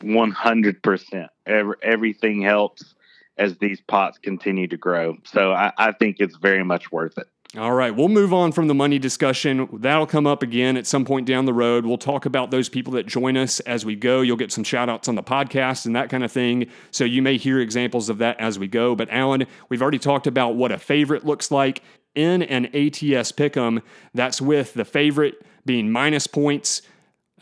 100%. 0.03 1.29
Every, 1.47 1.77
everything 1.83 2.43
helps 2.43 2.95
as 3.39 3.57
these 3.59 3.81
pots 3.81 4.19
continue 4.19 4.69
to 4.69 4.77
grow. 4.77 5.17
So 5.25 5.53
I, 5.53 5.73
I 5.79 5.93
think 5.93 6.17
it's 6.21 6.37
very 6.37 6.65
much 6.65 6.93
worth 6.93 7.19
it. 7.19 7.29
All 7.59 7.75
right, 7.75 7.95
we'll 7.95 8.09
move 8.09 8.33
on 8.33 8.51
from 8.53 8.67
the 8.67 8.75
money 8.75 8.99
discussion. 8.99 9.69
That'll 9.75 10.07
come 10.07 10.27
up 10.27 10.43
again 10.43 10.79
at 10.79 10.87
some 10.87 11.05
point 11.05 11.27
down 11.27 11.45
the 11.45 11.53
road. 11.53 11.85
We'll 11.85 11.99
talk 11.99 12.25
about 12.25 12.51
those 12.51 12.71
people 12.71 12.95
that 12.95 13.07
join 13.07 13.37
us 13.37 13.61
as 13.61 13.85
we 13.85 13.95
go. 13.95 14.23
You'll 14.23 14.39
get 14.39 14.51
some 14.51 14.65
shout 14.65 14.89
outs 14.89 15.07
on 15.07 15.17
the 15.17 15.23
podcast 15.23 15.85
and 15.85 15.95
that 15.95 16.09
kind 16.09 16.25
of 16.25 16.33
thing. 16.33 16.69
So 16.93 17.05
you 17.05 17.21
may 17.21 17.37
hear 17.37 17.61
examples 17.61 18.09
of 18.09 18.17
that 18.19 18.41
as 18.41 18.59
we 18.59 18.69
go. 18.69 18.95
But 18.95 19.11
Alan, 19.11 19.47
we've 19.69 19.83
already 19.83 19.99
talked 19.99 20.27
about 20.27 20.55
what 20.55 20.73
a 20.73 20.79
favorite 20.79 21.27
looks 21.27 21.51
like 21.51 21.83
in 22.15 22.43
an 22.43 22.67
ATS 22.67 23.33
pick'em. 23.33 23.83
That's 24.15 24.41
with 24.41 24.73
the 24.73 24.87
favorite 24.87 25.45
being 25.67 25.93
minus 25.93 26.27
points 26.27 26.81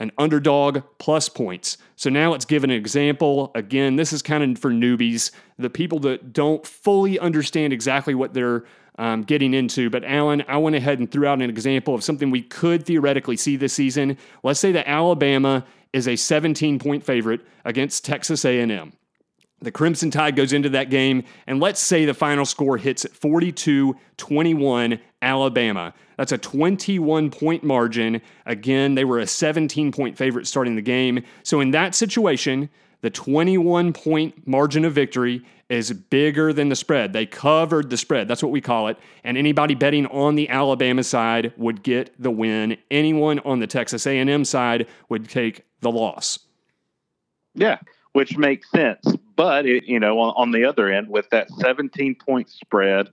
an 0.00 0.10
underdog 0.18 0.82
plus 0.98 1.28
points. 1.28 1.78
So 1.94 2.10
now 2.10 2.32
let's 2.32 2.46
give 2.46 2.64
an 2.64 2.70
example. 2.70 3.52
Again, 3.54 3.96
this 3.96 4.12
is 4.12 4.22
kind 4.22 4.42
of 4.42 4.58
for 4.58 4.70
newbies, 4.70 5.30
the 5.58 5.70
people 5.70 6.00
that 6.00 6.32
don't 6.32 6.66
fully 6.66 7.18
understand 7.18 7.72
exactly 7.72 8.14
what 8.14 8.34
they're 8.34 8.64
um, 8.98 9.22
getting 9.22 9.54
into. 9.54 9.90
But 9.90 10.04
Alan, 10.04 10.42
I 10.48 10.56
went 10.56 10.74
ahead 10.74 10.98
and 10.98 11.10
threw 11.10 11.26
out 11.26 11.40
an 11.40 11.50
example 11.50 11.94
of 11.94 12.02
something 12.02 12.30
we 12.30 12.42
could 12.42 12.84
theoretically 12.84 13.36
see 13.36 13.56
this 13.56 13.74
season. 13.74 14.16
Let's 14.42 14.58
say 14.58 14.72
that 14.72 14.88
Alabama 14.88 15.64
is 15.92 16.08
a 16.08 16.16
17 16.16 16.78
point 16.78 17.04
favorite 17.04 17.40
against 17.64 18.04
Texas 18.04 18.44
A&M. 18.44 18.92
The 19.62 19.70
Crimson 19.70 20.10
Tide 20.10 20.36
goes 20.36 20.54
into 20.54 20.70
that 20.70 20.88
game, 20.88 21.22
and 21.46 21.60
let's 21.60 21.80
say 21.80 22.06
the 22.06 22.14
final 22.14 22.46
score 22.46 22.78
hits 22.78 23.04
at 23.04 23.12
42 23.12 23.94
21 24.16 25.00
Alabama. 25.22 25.92
That's 26.16 26.32
a 26.32 26.38
21 26.38 27.30
point 27.30 27.62
margin. 27.62 28.22
Again, 28.46 28.94
they 28.94 29.04
were 29.04 29.18
a 29.18 29.26
17 29.26 29.92
point 29.92 30.16
favorite 30.16 30.46
starting 30.46 30.76
the 30.76 30.82
game. 30.82 31.22
So, 31.42 31.60
in 31.60 31.72
that 31.72 31.94
situation, 31.94 32.70
the 33.02 33.10
21 33.10 33.92
point 33.92 34.46
margin 34.46 34.84
of 34.84 34.94
victory 34.94 35.44
is 35.68 35.92
bigger 35.92 36.52
than 36.52 36.68
the 36.68 36.76
spread. 36.76 37.12
They 37.12 37.26
covered 37.26 37.90
the 37.90 37.96
spread. 37.96 38.28
That's 38.28 38.42
what 38.42 38.52
we 38.52 38.60
call 38.60 38.88
it. 38.88 38.98
And 39.24 39.38
anybody 39.38 39.74
betting 39.74 40.06
on 40.06 40.34
the 40.34 40.48
Alabama 40.48 41.04
side 41.04 41.52
would 41.56 41.82
get 41.82 42.12
the 42.20 42.30
win. 42.30 42.76
Anyone 42.90 43.38
on 43.40 43.60
the 43.60 43.66
Texas 43.66 44.06
A&M 44.06 44.44
side 44.44 44.88
would 45.08 45.28
take 45.28 45.62
the 45.80 45.90
loss. 45.90 46.40
Yeah, 47.54 47.78
which 48.12 48.36
makes 48.36 48.70
sense. 48.70 49.04
But 49.40 49.64
it, 49.64 49.84
you 49.86 49.98
know, 49.98 50.18
on, 50.18 50.34
on 50.36 50.50
the 50.50 50.66
other 50.66 50.92
end, 50.92 51.08
with 51.08 51.30
that 51.30 51.50
17 51.50 52.14
point 52.14 52.50
spread, 52.50 53.08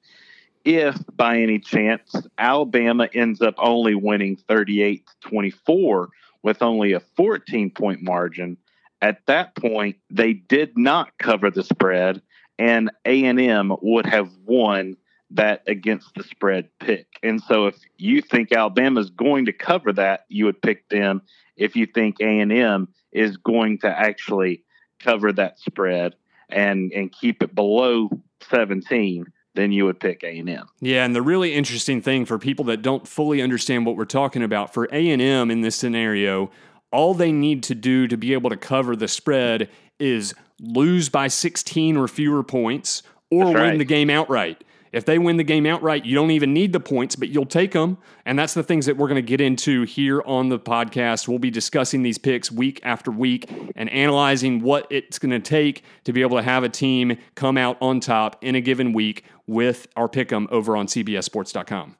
if 0.65 1.01
by 1.15 1.39
any 1.39 1.57
chance 1.57 2.17
Alabama 2.38 3.07
ends 3.13 3.41
up 3.41 3.55
only 3.57 3.96
winning 3.96 4.36
38 4.36 5.07
to 5.07 5.29
24 5.29 6.10
with 6.43 6.62
only 6.62 6.91
a 6.91 7.00
14 7.00 7.72
point 7.72 8.01
margin, 8.01 8.57
at 9.01 9.25
that 9.27 9.55
point 9.55 9.96
they 10.10 10.34
did 10.34 10.77
not 10.77 11.17
cover 11.17 11.50
the 11.50 11.63
spread 11.63 12.22
and 12.60 12.91
A&M 13.05 13.72
would 13.81 14.05
have 14.05 14.29
won 14.46 14.98
that 15.31 15.63
against 15.65 16.13
the 16.15 16.24
spread 16.24 16.67
pick. 16.81 17.07
And 17.24 17.41
so 17.41 17.67
if 17.67 17.77
you 17.98 18.22
think 18.22 18.51
Alabama 18.51 19.00
is 19.00 19.12
going 19.12 19.46
to 19.46 19.53
cover 19.53 19.93
that, 19.93 20.25
you 20.27 20.43
would 20.43 20.62
pick 20.62 20.89
them. 20.89 21.22
If 21.55 21.77
you 21.77 21.86
think 21.86 22.17
A&M 22.19 22.89
is 23.13 23.38
going 23.38 23.77
to 23.79 23.88
actually 23.88 24.65
cover 25.00 25.32
that 25.34 25.60
spread 25.60 26.16
and 26.50 26.92
and 26.94 27.12
keep 27.12 27.44
it 27.44 27.54
below 27.54 28.10
17 28.50 29.25
then 29.58 29.72
you 29.72 29.86
would 29.86 30.00
pick 30.00 30.24
A&M. 30.24 30.68
Yeah, 30.82 31.04
and 31.04 31.16
the 31.16 31.22
really 31.24 31.56
interesting 31.56 32.00
thing 32.00 32.25
for 32.25 32.38
people 32.38 32.66
that 32.66 32.84
don't 32.84 33.08
fully 33.08 33.42
understand 33.42 33.88
what 33.88 33.98
we're 33.98 34.06
talking 34.06 34.44
about 34.44 34.72
for 34.72 34.86
A&M 34.92 35.50
in 35.50 35.62
this 35.62 35.75
scenario, 35.75 36.51
all 36.92 37.16
they 37.16 37.32
need 37.32 37.63
to 37.63 37.74
do 37.74 38.08
to 38.08 38.16
be 38.18 38.34
able 38.34 38.51
to 38.51 38.56
cover 38.56 38.96
the 38.96 39.08
spread 39.08 39.68
is 40.00 40.36
lose 40.62 41.10
by 41.10 41.27
16 41.27 41.98
or 41.98 42.08
fewer 42.08 42.44
points 42.44 43.01
or 43.32 43.46
right. 43.46 43.70
win 43.70 43.77
the 43.80 43.86
game 43.86 44.10
outright. 44.10 44.63
If 44.91 45.06
they 45.06 45.20
win 45.20 45.38
the 45.38 45.44
game 45.44 45.65
outright, 45.65 46.06
you 46.06 46.15
don't 46.15 46.32
even 46.32 46.53
need 46.53 46.74
the 46.74 46.79
points, 46.79 47.15
but 47.15 47.29
you'll 47.29 47.46
take 47.46 47.72
them. 47.72 47.98
And 48.25 48.38
that's 48.38 48.53
the 48.53 48.63
things 48.63 48.86
that 48.86 48.98
we're 48.98 49.08
going 49.08 49.15
to 49.15 49.22
get 49.22 49.41
into 49.41 49.84
here 49.84 50.22
on 50.25 50.50
the 50.50 50.60
podcast. 50.60 51.27
We'll 51.27 51.39
be 51.39 51.51
discussing 51.51 52.03
these 52.03 52.17
picks 52.17 52.51
week 52.51 52.79
after 52.84 53.12
week 53.12 53.50
and 53.75 53.89
analyzing 53.89 54.62
what 54.62 54.88
it's 54.89 55.20
going 55.20 55.32
to 55.32 55.39
take 55.39 55.84
to 56.06 56.13
be 56.13 56.22
able 56.22 56.38
to 56.38 56.44
have 56.44 56.63
a 56.63 56.70
team 56.70 57.17
come 57.36 57.58
out 57.58 57.77
on 57.82 58.00
top 58.00 58.44
in 58.44 58.56
a 58.56 58.62
given 58.62 58.94
week 58.94 59.24
with 59.46 59.88
our 59.96 60.10
pick 60.10 60.32
'em 60.32 60.48
over 60.51 60.75
on 60.75 60.88
CBSSports.com. 60.88 61.96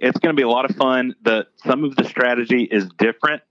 It's 0.00 0.18
going 0.18 0.34
to 0.34 0.38
be 0.38 0.42
a 0.42 0.48
lot 0.48 0.68
of 0.68 0.76
fun. 0.76 1.14
The 1.22 1.46
some 1.64 1.84
of 1.84 1.96
the 1.96 2.04
strategy 2.04 2.64
is 2.64 2.88
different 2.98 3.42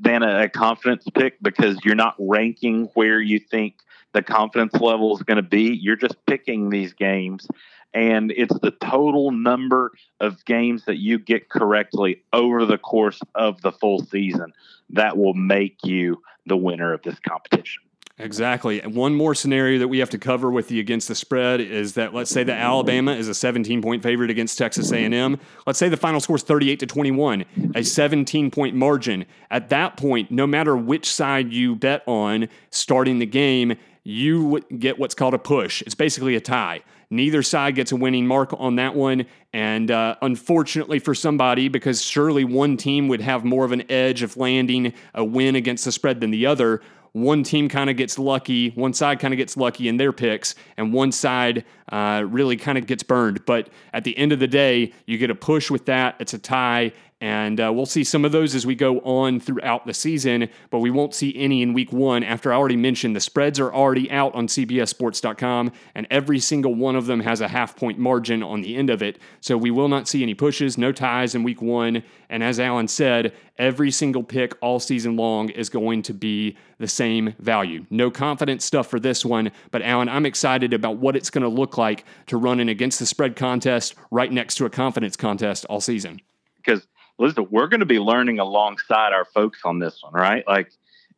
than 0.00 0.22
a 0.22 0.48
confidence 0.48 1.04
pick 1.14 1.40
because 1.42 1.78
you're 1.84 1.94
not 1.94 2.14
ranking 2.18 2.86
where 2.94 3.20
you 3.20 3.38
think 3.38 3.74
the 4.12 4.22
confidence 4.22 4.74
level 4.74 5.14
is 5.16 5.22
going 5.22 5.36
to 5.36 5.42
be. 5.42 5.78
You're 5.80 5.96
just 5.96 6.16
picking 6.26 6.70
these 6.70 6.92
games 6.92 7.46
and 7.94 8.32
it's 8.32 8.58
the 8.60 8.70
total 8.70 9.30
number 9.30 9.92
of 10.20 10.44
games 10.44 10.84
that 10.84 10.98
you 10.98 11.18
get 11.18 11.48
correctly 11.48 12.22
over 12.32 12.66
the 12.66 12.78
course 12.78 13.20
of 13.34 13.60
the 13.62 13.72
full 13.72 14.04
season 14.04 14.52
that 14.90 15.16
will 15.16 15.34
make 15.34 15.78
you 15.84 16.22
the 16.46 16.56
winner 16.56 16.92
of 16.92 17.02
this 17.02 17.18
competition. 17.20 17.82
Exactly. 18.20 18.80
One 18.80 19.14
more 19.14 19.32
scenario 19.34 19.78
that 19.78 19.86
we 19.86 20.00
have 20.00 20.10
to 20.10 20.18
cover 20.18 20.50
with 20.50 20.66
the 20.68 20.80
against 20.80 21.06
the 21.06 21.14
spread 21.14 21.60
is 21.60 21.94
that 21.94 22.12
let's 22.12 22.30
say 22.32 22.42
that 22.42 22.58
Alabama 22.58 23.12
is 23.12 23.28
a 23.28 23.34
17 23.34 23.80
point 23.80 24.02
favorite 24.02 24.28
against 24.28 24.58
Texas 24.58 24.90
A&M. 24.90 25.38
Let's 25.66 25.78
say 25.78 25.88
the 25.88 25.96
final 25.96 26.20
score 26.20 26.34
is 26.34 26.42
38 26.42 26.80
to 26.80 26.86
21, 26.86 27.44
a 27.76 27.84
17 27.84 28.50
point 28.50 28.74
margin. 28.74 29.24
At 29.52 29.68
that 29.68 29.96
point, 29.96 30.32
no 30.32 30.48
matter 30.48 30.76
which 30.76 31.08
side 31.08 31.52
you 31.52 31.76
bet 31.76 32.02
on 32.08 32.48
starting 32.70 33.20
the 33.20 33.26
game, 33.26 33.76
you 34.02 34.60
get 34.78 34.98
what's 34.98 35.14
called 35.14 35.34
a 35.34 35.38
push. 35.38 35.82
It's 35.82 35.94
basically 35.94 36.34
a 36.34 36.40
tie. 36.40 36.82
Neither 37.10 37.42
side 37.42 37.74
gets 37.74 37.92
a 37.92 37.96
winning 37.96 38.26
mark 38.26 38.52
on 38.58 38.76
that 38.76 38.94
one. 38.94 39.26
And 39.52 39.90
uh, 39.90 40.16
unfortunately 40.20 40.98
for 40.98 41.14
somebody, 41.14 41.68
because 41.68 42.02
surely 42.02 42.44
one 42.44 42.76
team 42.76 43.08
would 43.08 43.20
have 43.20 43.44
more 43.44 43.64
of 43.64 43.72
an 43.72 43.90
edge 43.90 44.22
of 44.22 44.36
landing 44.36 44.92
a 45.14 45.24
win 45.24 45.56
against 45.56 45.84
the 45.84 45.92
spread 45.92 46.20
than 46.20 46.30
the 46.30 46.46
other, 46.46 46.82
one 47.12 47.42
team 47.42 47.68
kind 47.68 47.90
of 47.90 47.96
gets 47.96 48.18
lucky, 48.18 48.70
one 48.70 48.92
side 48.92 49.18
kind 49.18 49.32
of 49.32 49.38
gets 49.38 49.56
lucky 49.56 49.88
in 49.88 49.96
their 49.96 50.12
picks, 50.12 50.54
and 50.76 50.92
one 50.92 51.10
side 51.10 51.64
uh, 51.90 52.24
really 52.28 52.56
kind 52.56 52.78
of 52.78 52.86
gets 52.86 53.02
burned. 53.02 53.44
But 53.46 53.70
at 53.92 54.04
the 54.04 54.16
end 54.16 54.32
of 54.32 54.38
the 54.38 54.46
day, 54.46 54.92
you 55.06 55.18
get 55.18 55.30
a 55.30 55.34
push 55.34 55.70
with 55.70 55.86
that. 55.86 56.16
It's 56.20 56.34
a 56.34 56.38
tie, 56.38 56.92
and 57.20 57.60
uh, 57.60 57.72
we'll 57.72 57.86
see 57.86 58.04
some 58.04 58.24
of 58.24 58.30
those 58.30 58.54
as 58.54 58.64
we 58.64 58.76
go 58.76 59.00
on 59.00 59.40
throughout 59.40 59.86
the 59.86 59.94
season, 59.94 60.48
but 60.70 60.78
we 60.78 60.90
won't 60.90 61.14
see 61.14 61.34
any 61.36 61.62
in 61.62 61.74
week 61.74 61.92
one. 61.92 62.22
After 62.22 62.52
I 62.52 62.56
already 62.56 62.76
mentioned, 62.76 63.16
the 63.16 63.20
spreads 63.20 63.58
are 63.58 63.74
already 63.74 64.08
out 64.10 64.34
on 64.36 64.46
CBSSports.com, 64.46 65.72
and 65.96 66.06
every 66.10 66.38
single 66.38 66.76
one 66.76 66.94
of 66.94 67.06
them 67.06 67.18
has 67.20 67.40
a 67.40 67.48
half 67.48 67.74
point 67.74 67.98
margin 67.98 68.42
on 68.44 68.60
the 68.60 68.76
end 68.76 68.88
of 68.88 69.02
it. 69.02 69.18
So 69.40 69.56
we 69.56 69.72
will 69.72 69.88
not 69.88 70.06
see 70.06 70.22
any 70.22 70.34
pushes, 70.34 70.78
no 70.78 70.92
ties 70.92 71.34
in 71.34 71.42
week 71.42 71.60
one. 71.60 72.04
And 72.30 72.44
as 72.44 72.60
Alan 72.60 72.86
said, 72.86 73.32
every 73.56 73.90
single 73.90 74.22
pick 74.22 74.54
all 74.60 74.78
season 74.78 75.16
long 75.16 75.48
is 75.48 75.68
going 75.68 76.02
to 76.02 76.14
be 76.14 76.56
the 76.78 76.86
same 76.86 77.34
value. 77.40 77.84
No 77.90 78.12
confidence 78.12 78.64
stuff 78.64 78.86
for 78.86 79.00
this 79.00 79.24
one, 79.24 79.50
but 79.72 79.82
Alan, 79.82 80.08
I'm 80.08 80.26
excited 80.26 80.72
about 80.72 80.98
what 80.98 81.16
it's 81.16 81.30
going 81.30 81.42
to 81.42 81.48
look 81.48 81.76
like 81.76 82.04
to 82.26 82.36
run 82.36 82.60
an 82.60 82.68
against 82.68 83.00
the 83.00 83.06
spread 83.06 83.34
contest 83.34 83.96
right 84.12 84.30
next 84.30 84.54
to 84.56 84.66
a 84.66 84.70
confidence 84.70 85.16
contest 85.16 85.64
all 85.64 85.80
season. 85.80 86.20
Because 86.56 86.86
listen, 87.18 87.46
we're 87.50 87.68
going 87.68 87.80
to 87.80 87.86
be 87.86 87.98
learning 87.98 88.38
alongside 88.38 89.12
our 89.12 89.24
folks 89.24 89.60
on 89.64 89.78
this 89.78 90.02
one, 90.02 90.12
right? 90.12 90.44
Like 90.46 90.72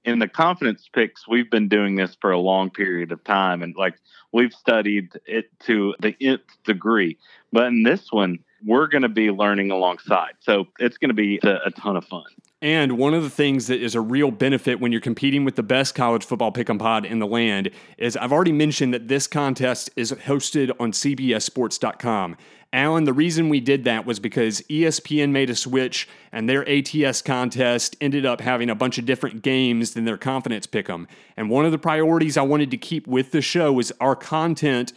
in 0.04 0.18
the 0.18 0.28
confidence 0.28 0.88
picks, 0.92 1.28
we've 1.28 1.50
been 1.50 1.68
doing 1.68 1.96
this 1.96 2.16
for 2.20 2.30
a 2.30 2.38
long 2.38 2.70
period 2.70 3.12
of 3.12 3.22
time, 3.24 3.62
and 3.62 3.74
like 3.76 3.94
we've 4.32 4.52
studied 4.52 5.12
it 5.26 5.50
to 5.60 5.94
the 6.00 6.16
nth 6.20 6.40
degree. 6.64 7.18
But 7.52 7.66
in 7.66 7.82
this 7.82 8.10
one, 8.10 8.38
we're 8.64 8.86
going 8.86 9.02
to 9.02 9.08
be 9.08 9.30
learning 9.30 9.70
alongside. 9.70 10.32
So 10.40 10.66
it's 10.78 10.98
going 10.98 11.08
to 11.10 11.14
be 11.14 11.40
a, 11.42 11.66
a, 11.66 11.70
ton 11.70 11.96
of 11.96 12.04
fun. 12.04 12.24
And 12.62 12.98
one 12.98 13.14
of 13.14 13.22
the 13.22 13.30
things 13.30 13.68
that 13.68 13.80
is 13.80 13.94
a 13.94 14.02
real 14.02 14.30
benefit 14.30 14.80
when 14.80 14.92
you're 14.92 15.00
competing 15.00 15.46
with 15.46 15.56
the 15.56 15.62
best 15.62 15.94
college 15.94 16.24
football 16.24 16.52
pick 16.52 16.68
'em 16.68 16.76
pod 16.76 17.06
in 17.06 17.18
the 17.18 17.26
land 17.26 17.70
is 17.96 18.18
I've 18.18 18.32
already 18.32 18.52
mentioned 18.52 18.92
that 18.92 19.08
this 19.08 19.26
contest 19.26 19.88
is 19.96 20.12
hosted 20.12 20.70
on 20.78 20.92
CBSSports.com. 20.92 22.36
Alan, 22.72 23.04
the 23.04 23.14
reason 23.14 23.48
we 23.48 23.60
did 23.60 23.84
that 23.84 24.04
was 24.04 24.20
because 24.20 24.62
ESPN 24.68 25.32
made 25.32 25.48
a 25.48 25.56
switch 25.56 26.06
and 26.32 26.48
their 26.48 26.68
ATS 26.68 27.22
contest 27.22 27.96
ended 27.98 28.26
up 28.26 28.42
having 28.42 28.68
a 28.68 28.74
bunch 28.74 28.98
of 28.98 29.06
different 29.06 29.42
games 29.42 29.94
than 29.94 30.04
their 30.04 30.18
confidence 30.18 30.66
pick 30.66 30.90
'em. 30.90 31.08
And 31.38 31.48
one 31.48 31.64
of 31.64 31.72
the 31.72 31.78
priorities 31.78 32.36
I 32.36 32.42
wanted 32.42 32.70
to 32.72 32.76
keep 32.76 33.06
with 33.06 33.32
the 33.32 33.40
show 33.40 33.72
was 33.72 33.90
our 34.00 34.14
content 34.14 34.92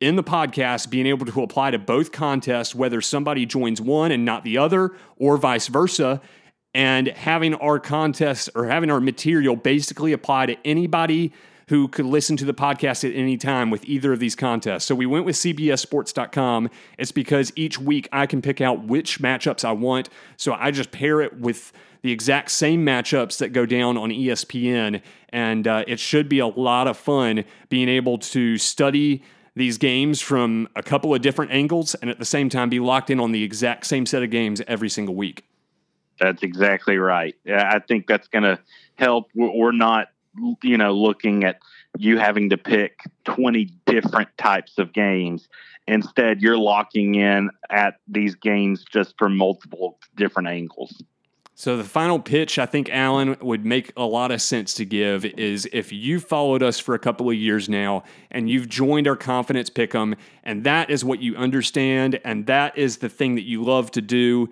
in 0.00 0.16
the 0.16 0.24
podcast 0.24 0.90
being 0.90 1.06
able 1.06 1.26
to 1.26 1.42
apply 1.42 1.70
to 1.70 1.78
both 1.78 2.12
contests, 2.12 2.74
whether 2.74 3.00
somebody 3.02 3.44
joins 3.44 3.80
one 3.80 4.10
and 4.10 4.24
not 4.24 4.42
the 4.42 4.56
other, 4.56 4.92
or 5.16 5.36
vice 5.36 5.68
versa. 5.68 6.20
And 6.74 7.08
having 7.08 7.54
our 7.54 7.78
contest 7.78 8.50
or 8.54 8.66
having 8.66 8.90
our 8.90 9.00
material 9.00 9.54
basically 9.56 10.12
apply 10.12 10.46
to 10.46 10.56
anybody 10.64 11.32
who 11.68 11.88
could 11.88 12.04
listen 12.04 12.36
to 12.36 12.44
the 12.44 12.54
podcast 12.54 13.08
at 13.08 13.16
any 13.16 13.36
time 13.36 13.70
with 13.70 13.84
either 13.84 14.12
of 14.12 14.18
these 14.18 14.36
contests. 14.36 14.84
So 14.84 14.94
we 14.94 15.06
went 15.06 15.24
with 15.24 15.36
CBSSports.com. 15.36 16.68
It's 16.98 17.12
because 17.12 17.52
each 17.56 17.78
week 17.78 18.08
I 18.12 18.26
can 18.26 18.42
pick 18.42 18.60
out 18.60 18.84
which 18.84 19.20
matchups 19.20 19.64
I 19.64 19.72
want. 19.72 20.08
So 20.36 20.52
I 20.52 20.70
just 20.70 20.90
pair 20.90 21.20
it 21.20 21.38
with 21.40 21.72
the 22.02 22.12
exact 22.12 22.50
same 22.50 22.84
matchups 22.84 23.38
that 23.38 23.50
go 23.50 23.64
down 23.64 23.96
on 23.96 24.10
ESPN. 24.10 25.00
And 25.30 25.66
uh, 25.66 25.84
it 25.86 25.98
should 25.98 26.28
be 26.28 26.38
a 26.38 26.46
lot 26.46 26.86
of 26.86 26.98
fun 26.98 27.44
being 27.70 27.88
able 27.88 28.18
to 28.18 28.58
study 28.58 29.22
these 29.56 29.78
games 29.78 30.20
from 30.20 30.68
a 30.76 30.82
couple 30.82 31.14
of 31.14 31.22
different 31.22 31.52
angles 31.52 31.94
and 31.94 32.10
at 32.10 32.18
the 32.18 32.24
same 32.24 32.48
time 32.48 32.68
be 32.68 32.80
locked 32.80 33.08
in 33.08 33.20
on 33.20 33.32
the 33.32 33.42
exact 33.42 33.86
same 33.86 34.04
set 34.04 34.22
of 34.22 34.30
games 34.30 34.60
every 34.66 34.88
single 34.88 35.14
week. 35.14 35.44
That's 36.20 36.42
exactly 36.42 36.96
right. 36.98 37.34
I 37.48 37.80
think 37.80 38.06
that's 38.06 38.28
going 38.28 38.44
to 38.44 38.58
help. 38.96 39.30
We're 39.34 39.72
not 39.72 40.08
you 40.62 40.76
know, 40.76 40.92
looking 40.92 41.44
at 41.44 41.60
you 41.98 42.18
having 42.18 42.50
to 42.50 42.56
pick 42.56 43.00
20 43.24 43.70
different 43.86 44.28
types 44.36 44.78
of 44.78 44.92
games. 44.92 45.48
Instead, 45.86 46.42
you're 46.42 46.58
locking 46.58 47.14
in 47.14 47.50
at 47.70 47.96
these 48.08 48.34
games 48.34 48.84
just 48.90 49.14
from 49.18 49.36
multiple 49.36 49.98
different 50.16 50.48
angles. 50.48 51.02
So 51.56 51.76
the 51.76 51.84
final 51.84 52.18
pitch 52.18 52.58
I 52.58 52.66
think 52.66 52.90
Alan 52.90 53.36
would 53.40 53.64
make 53.64 53.92
a 53.96 54.02
lot 54.02 54.32
of 54.32 54.42
sense 54.42 54.74
to 54.74 54.84
give 54.84 55.24
is 55.24 55.68
if 55.72 55.92
you 55.92 56.18
followed 56.18 56.64
us 56.64 56.80
for 56.80 56.96
a 56.96 56.98
couple 56.98 57.30
of 57.30 57.36
years 57.36 57.68
now 57.68 58.02
and 58.32 58.50
you've 58.50 58.68
joined 58.68 59.06
our 59.06 59.14
confidence 59.14 59.70
pick'em 59.70 60.16
and 60.42 60.64
that 60.64 60.90
is 60.90 61.04
what 61.04 61.22
you 61.22 61.36
understand 61.36 62.18
and 62.24 62.46
that 62.46 62.76
is 62.76 62.96
the 62.96 63.08
thing 63.08 63.36
that 63.36 63.44
you 63.44 63.62
love 63.62 63.92
to 63.92 64.02
do 64.02 64.48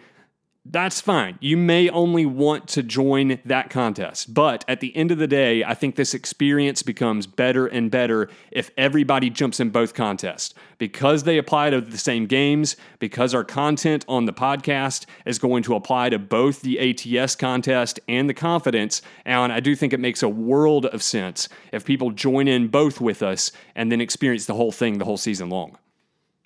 that's 0.64 1.00
fine. 1.00 1.38
You 1.40 1.56
may 1.56 1.88
only 1.88 2.24
want 2.24 2.68
to 2.68 2.84
join 2.84 3.40
that 3.44 3.68
contest. 3.68 4.32
But 4.32 4.64
at 4.68 4.78
the 4.78 4.94
end 4.94 5.10
of 5.10 5.18
the 5.18 5.26
day, 5.26 5.64
I 5.64 5.74
think 5.74 5.96
this 5.96 6.14
experience 6.14 6.84
becomes 6.84 7.26
better 7.26 7.66
and 7.66 7.90
better 7.90 8.28
if 8.52 8.70
everybody 8.76 9.28
jumps 9.28 9.58
in 9.58 9.70
both 9.70 9.92
contests. 9.92 10.54
Because 10.78 11.24
they 11.24 11.36
apply 11.36 11.70
to 11.70 11.80
the 11.80 11.98
same 11.98 12.26
games, 12.26 12.76
because 13.00 13.34
our 13.34 13.42
content 13.42 14.04
on 14.06 14.26
the 14.26 14.32
podcast 14.32 15.06
is 15.26 15.40
going 15.40 15.64
to 15.64 15.74
apply 15.74 16.10
to 16.10 16.18
both 16.20 16.62
the 16.62 16.78
ATS 16.78 17.34
contest 17.34 17.98
and 18.06 18.28
the 18.28 18.34
confidence. 18.34 19.02
And 19.24 19.52
I 19.52 19.58
do 19.58 19.74
think 19.74 19.92
it 19.92 20.00
makes 20.00 20.22
a 20.22 20.28
world 20.28 20.86
of 20.86 21.02
sense 21.02 21.48
if 21.72 21.84
people 21.84 22.12
join 22.12 22.46
in 22.46 22.68
both 22.68 23.00
with 23.00 23.20
us 23.20 23.50
and 23.74 23.90
then 23.90 24.00
experience 24.00 24.46
the 24.46 24.54
whole 24.54 24.72
thing 24.72 24.98
the 24.98 25.04
whole 25.04 25.16
season 25.16 25.48
long. 25.48 25.76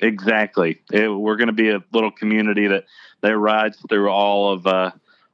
Exactly. 0.00 0.80
It, 0.92 1.08
we're 1.08 1.36
going 1.36 1.48
to 1.48 1.52
be 1.52 1.70
a 1.70 1.82
little 1.92 2.10
community 2.10 2.66
that 2.66 2.84
that 3.26 3.36
rides 3.36 3.78
through 3.88 4.08
all 4.08 4.52
of 4.52 4.66
uh, 4.66 4.90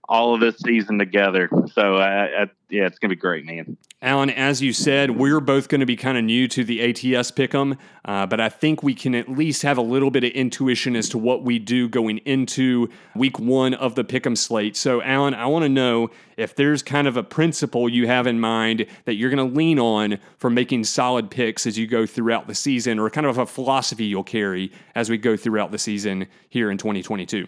all 0.09 0.35
of 0.35 0.40
this 0.40 0.59
season 0.59 0.98
together. 0.98 1.48
So, 1.72 1.96
uh, 1.96 2.46
yeah, 2.68 2.87
it's 2.87 2.98
to 2.98 3.09
be 3.09 3.16
great, 3.16 3.44
man. 3.46 3.76
Alan, 4.02 4.31
as 4.31 4.61
you 4.61 4.72
said, 4.72 5.12
we're 5.12 5.40
both 5.40 5.68
going 5.68 5.81
to 5.81 5.87
be 5.87 5.96
kind 5.96 6.18
of 6.18 6.24
new 6.24 6.48
to 6.48 6.64
the 6.64 6.83
ATS 6.83 7.31
pick'em, 7.31 7.78
uh, 8.05 8.26
but 8.26 8.40
I 8.40 8.48
think 8.48 8.83
we 8.83 8.94
can 8.94 9.14
at 9.14 9.28
least 9.28 9.62
have 9.62 9.78
a 9.78 9.83
little 9.83 10.11
bit 10.11 10.24
of 10.24 10.33
intuition 10.33 10.96
as 10.96 11.09
to 11.11 11.18
what 11.18 11.44
we 11.44 11.61
do 11.61 11.88
going 11.88 12.18
into 12.18 12.88
week 13.14 13.38
one 13.38 13.74
of 13.74 13.94
the 13.94 14.05
pick'em 14.05 14.37
slate. 14.37 14.76
So, 14.76 15.00
Alan, 15.02 15.35
I 15.35 15.46
want 15.46 15.62
to 15.62 15.68
know 15.68 16.11
if 16.37 16.57
there's 16.57 16.83
kind 16.83 17.07
of 17.07 17.16
a 17.16 17.22
principle 17.22 17.88
you 17.88 18.09
have 18.09 18.26
in 18.26 18.40
mind 18.40 18.87
that 19.05 19.14
you're 19.14 19.31
going 19.31 19.50
to 19.50 19.57
lean 19.57 19.78
on 19.78 20.18
for 20.37 20.50
making 20.50 20.85
solid 20.85 21.31
picks 21.31 21.64
as 21.64 21.78
you 21.78 21.87
go 21.87 22.07
throughout 22.07 22.48
the 22.48 22.55
season, 22.55 22.98
or 22.98 23.09
kind 23.09 23.26
of 23.26 23.38
a 23.38 23.46
philosophy 23.46 24.05
you'll 24.05 24.24
carry 24.24 24.72
as 24.96 25.09
we 25.09 25.16
go 25.16 25.37
throughout 25.37 25.70
the 25.70 25.78
season 25.78 26.26
here 26.48 26.70
in 26.70 26.76
2022. 26.76 27.46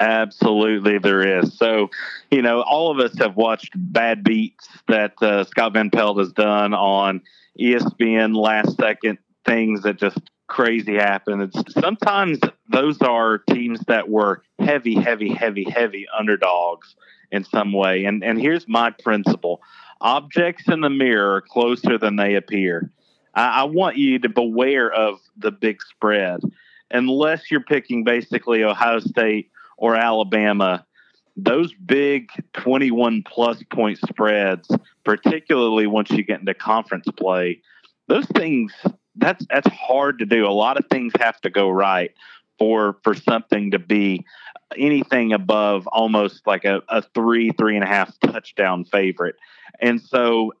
Absolutely, 0.00 0.98
there 0.98 1.40
is. 1.40 1.56
So, 1.56 1.90
you 2.30 2.42
know, 2.42 2.62
all 2.62 2.90
of 2.90 2.98
us 2.98 3.16
have 3.18 3.36
watched 3.36 3.72
bad 3.76 4.24
beats 4.24 4.68
that 4.88 5.20
uh, 5.22 5.44
Scott 5.44 5.72
Van 5.72 5.90
Pelt 5.90 6.18
has 6.18 6.32
done 6.32 6.74
on 6.74 7.22
ESPN 7.58 8.36
last 8.36 8.76
second 8.76 9.18
things 9.44 9.82
that 9.82 9.96
just 9.96 10.18
crazy 10.48 10.94
happen. 10.94 11.40
It's, 11.40 11.74
sometimes 11.74 12.38
those 12.68 13.00
are 13.02 13.38
teams 13.38 13.80
that 13.86 14.08
were 14.08 14.42
heavy, 14.58 14.94
heavy, 14.94 15.32
heavy, 15.32 15.64
heavy 15.64 16.06
underdogs 16.16 16.94
in 17.30 17.44
some 17.44 17.72
way. 17.72 18.04
And 18.04 18.22
and 18.22 18.40
here's 18.40 18.68
my 18.68 18.90
principle: 18.90 19.60
objects 20.00 20.68
in 20.68 20.80
the 20.80 20.90
mirror 20.90 21.36
are 21.36 21.40
closer 21.40 21.98
than 21.98 22.16
they 22.16 22.34
appear. 22.34 22.90
I, 23.34 23.60
I 23.60 23.64
want 23.64 23.96
you 23.96 24.18
to 24.20 24.28
beware 24.28 24.90
of 24.90 25.20
the 25.36 25.50
big 25.50 25.82
spread, 25.82 26.40
unless 26.90 27.50
you're 27.50 27.60
picking 27.60 28.04
basically 28.04 28.62
Ohio 28.62 29.00
State 29.00 29.50
or 29.76 29.96
Alabama, 29.96 30.86
those 31.36 31.72
big 31.74 32.30
21 32.54 33.22
plus 33.26 33.62
point 33.70 33.98
spreads, 33.98 34.68
particularly 35.04 35.86
once 35.86 36.10
you 36.10 36.24
get 36.24 36.40
into 36.40 36.54
conference 36.54 37.06
play, 37.16 37.60
those 38.08 38.26
things 38.28 38.72
that's 39.16 39.44
that's 39.48 39.68
hard 39.68 40.18
to 40.18 40.26
do. 40.26 40.46
A 40.46 40.48
lot 40.48 40.78
of 40.78 40.86
things 40.90 41.12
have 41.18 41.40
to 41.42 41.50
go 41.50 41.68
right 41.68 42.12
for 42.58 42.98
for 43.02 43.14
something 43.14 43.70
to 43.72 43.78
be 43.78 44.24
anything 44.76 45.32
above 45.32 45.86
almost 45.88 46.46
like 46.46 46.64
a, 46.64 46.82
a 46.88 47.02
three, 47.14 47.50
three 47.52 47.76
and 47.76 47.84
a 47.84 47.86
half 47.86 48.18
touchdown 48.20 48.84
favorite. 48.84 49.36
And 49.80 50.00
so 50.00 50.52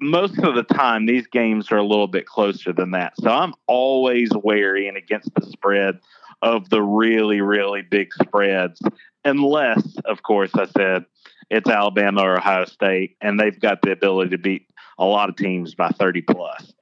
most 0.00 0.38
of 0.38 0.54
the 0.54 0.62
time 0.62 1.06
these 1.06 1.26
games 1.26 1.70
are 1.72 1.76
a 1.76 1.84
little 1.84 2.06
bit 2.06 2.26
closer 2.26 2.72
than 2.72 2.92
that. 2.92 3.14
So 3.18 3.30
I'm 3.30 3.54
always 3.66 4.30
wary 4.42 4.88
and 4.88 4.96
against 4.96 5.34
the 5.34 5.46
spread 5.46 5.98
of 6.42 6.68
the 6.70 6.82
really, 6.82 7.40
really 7.40 7.82
big 7.82 8.12
spreads, 8.14 8.80
unless, 9.24 9.96
of 10.04 10.22
course, 10.22 10.50
I 10.54 10.66
said 10.66 11.04
it's 11.50 11.68
Alabama 11.68 12.22
or 12.22 12.38
Ohio 12.38 12.64
State, 12.64 13.16
and 13.20 13.38
they've 13.38 13.58
got 13.58 13.82
the 13.82 13.92
ability 13.92 14.30
to 14.30 14.38
beat 14.38 14.66
a 14.98 15.04
lot 15.04 15.28
of 15.28 15.36
teams 15.36 15.74
by 15.74 15.88
30 15.88 16.22
plus. 16.22 16.72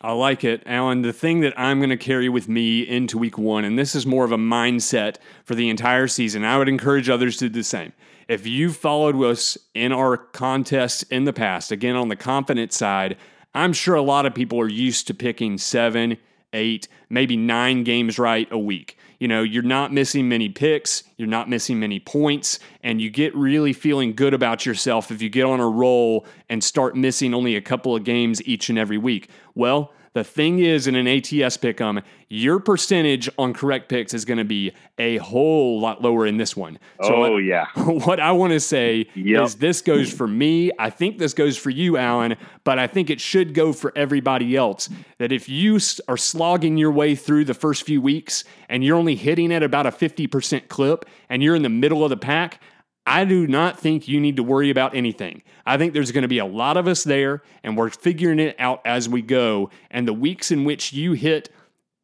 I 0.00 0.12
like 0.12 0.44
it. 0.44 0.62
Alan, 0.66 1.00
the 1.00 1.14
thing 1.14 1.40
that 1.40 1.58
I'm 1.58 1.78
going 1.78 1.90
to 1.90 1.96
carry 1.96 2.28
with 2.28 2.46
me 2.46 2.82
into 2.82 3.16
week 3.16 3.38
one, 3.38 3.64
and 3.64 3.78
this 3.78 3.94
is 3.94 4.04
more 4.04 4.24
of 4.24 4.32
a 4.32 4.36
mindset 4.36 5.16
for 5.44 5.54
the 5.54 5.70
entire 5.70 6.08
season, 6.08 6.44
I 6.44 6.58
would 6.58 6.68
encourage 6.68 7.08
others 7.08 7.38
to 7.38 7.48
do 7.48 7.60
the 7.60 7.64
same. 7.64 7.92
If 8.28 8.46
you 8.46 8.70
followed 8.70 9.16
us 9.22 9.56
in 9.72 9.92
our 9.92 10.16
contests 10.16 11.04
in 11.04 11.24
the 11.24 11.32
past, 11.32 11.72
again, 11.72 11.96
on 11.96 12.08
the 12.08 12.16
confidence 12.16 12.76
side, 12.76 13.16
I'm 13.54 13.72
sure 13.72 13.94
a 13.94 14.02
lot 14.02 14.26
of 14.26 14.34
people 14.34 14.60
are 14.60 14.68
used 14.68 15.06
to 15.06 15.14
picking 15.14 15.56
seven, 15.56 16.18
eight, 16.54 16.88
maybe 17.10 17.36
nine 17.36 17.84
games 17.84 18.18
right 18.18 18.48
a 18.50 18.58
week. 18.58 18.96
You 19.18 19.28
know, 19.28 19.42
you're 19.42 19.62
not 19.62 19.92
missing 19.92 20.28
many 20.28 20.48
picks, 20.48 21.04
you're 21.16 21.28
not 21.28 21.48
missing 21.48 21.78
many 21.78 22.00
points, 22.00 22.58
and 22.82 23.00
you 23.00 23.10
get 23.10 23.34
really 23.34 23.72
feeling 23.72 24.14
good 24.14 24.34
about 24.34 24.66
yourself 24.66 25.10
if 25.10 25.22
you 25.22 25.28
get 25.28 25.44
on 25.44 25.60
a 25.60 25.68
roll 25.68 26.26
and 26.48 26.62
start 26.62 26.96
missing 26.96 27.34
only 27.34 27.56
a 27.56 27.60
couple 27.60 27.94
of 27.94 28.04
games 28.04 28.42
each 28.46 28.68
and 28.68 28.78
every 28.78 28.98
week. 28.98 29.28
Well, 29.54 29.92
the 30.14 30.22
thing 30.22 30.60
is, 30.60 30.86
in 30.86 30.94
an 30.94 31.08
ATS 31.08 31.56
pick'em, 31.56 31.98
um, 31.98 32.02
your 32.28 32.60
percentage 32.60 33.28
on 33.36 33.52
correct 33.52 33.88
picks 33.88 34.14
is 34.14 34.24
going 34.24 34.38
to 34.38 34.44
be 34.44 34.72
a 34.96 35.16
whole 35.18 35.80
lot 35.80 36.02
lower 36.02 36.24
in 36.24 36.36
this 36.36 36.56
one. 36.56 36.78
So 37.02 37.16
oh, 37.16 37.32
what, 37.32 37.38
yeah. 37.38 37.66
What 37.76 38.20
I 38.20 38.30
want 38.30 38.52
to 38.52 38.60
say 38.60 39.08
yep. 39.14 39.42
is 39.42 39.56
this 39.56 39.82
goes 39.82 40.12
for 40.12 40.28
me. 40.28 40.70
I 40.78 40.88
think 40.88 41.18
this 41.18 41.34
goes 41.34 41.56
for 41.56 41.70
you, 41.70 41.96
Alan, 41.96 42.36
but 42.62 42.78
I 42.78 42.86
think 42.86 43.10
it 43.10 43.20
should 43.20 43.54
go 43.54 43.72
for 43.72 43.92
everybody 43.96 44.56
else. 44.56 44.88
That 45.18 45.32
if 45.32 45.48
you 45.48 45.80
are 46.06 46.16
slogging 46.16 46.76
your 46.76 46.92
way 46.92 47.16
through 47.16 47.46
the 47.46 47.54
first 47.54 47.82
few 47.82 48.00
weeks 48.00 48.44
and 48.68 48.84
you're 48.84 48.96
only 48.96 49.16
hitting 49.16 49.52
at 49.52 49.64
about 49.64 49.86
a 49.86 49.90
50% 49.90 50.68
clip 50.68 51.06
and 51.28 51.42
you're 51.42 51.56
in 51.56 51.62
the 51.62 51.68
middle 51.68 52.04
of 52.04 52.10
the 52.10 52.16
pack, 52.16 52.60
I 53.06 53.24
do 53.24 53.46
not 53.46 53.78
think 53.78 54.08
you 54.08 54.18
need 54.18 54.36
to 54.36 54.42
worry 54.42 54.70
about 54.70 54.94
anything. 54.94 55.42
I 55.66 55.76
think 55.76 55.92
there's 55.92 56.12
going 56.12 56.22
to 56.22 56.28
be 56.28 56.38
a 56.38 56.46
lot 56.46 56.76
of 56.76 56.88
us 56.88 57.04
there, 57.04 57.42
and 57.62 57.76
we're 57.76 57.90
figuring 57.90 58.38
it 58.38 58.56
out 58.58 58.80
as 58.84 59.08
we 59.08 59.20
go. 59.20 59.70
And 59.90 60.08
the 60.08 60.14
weeks 60.14 60.50
in 60.50 60.64
which 60.64 60.92
you 60.92 61.12
hit 61.12 61.50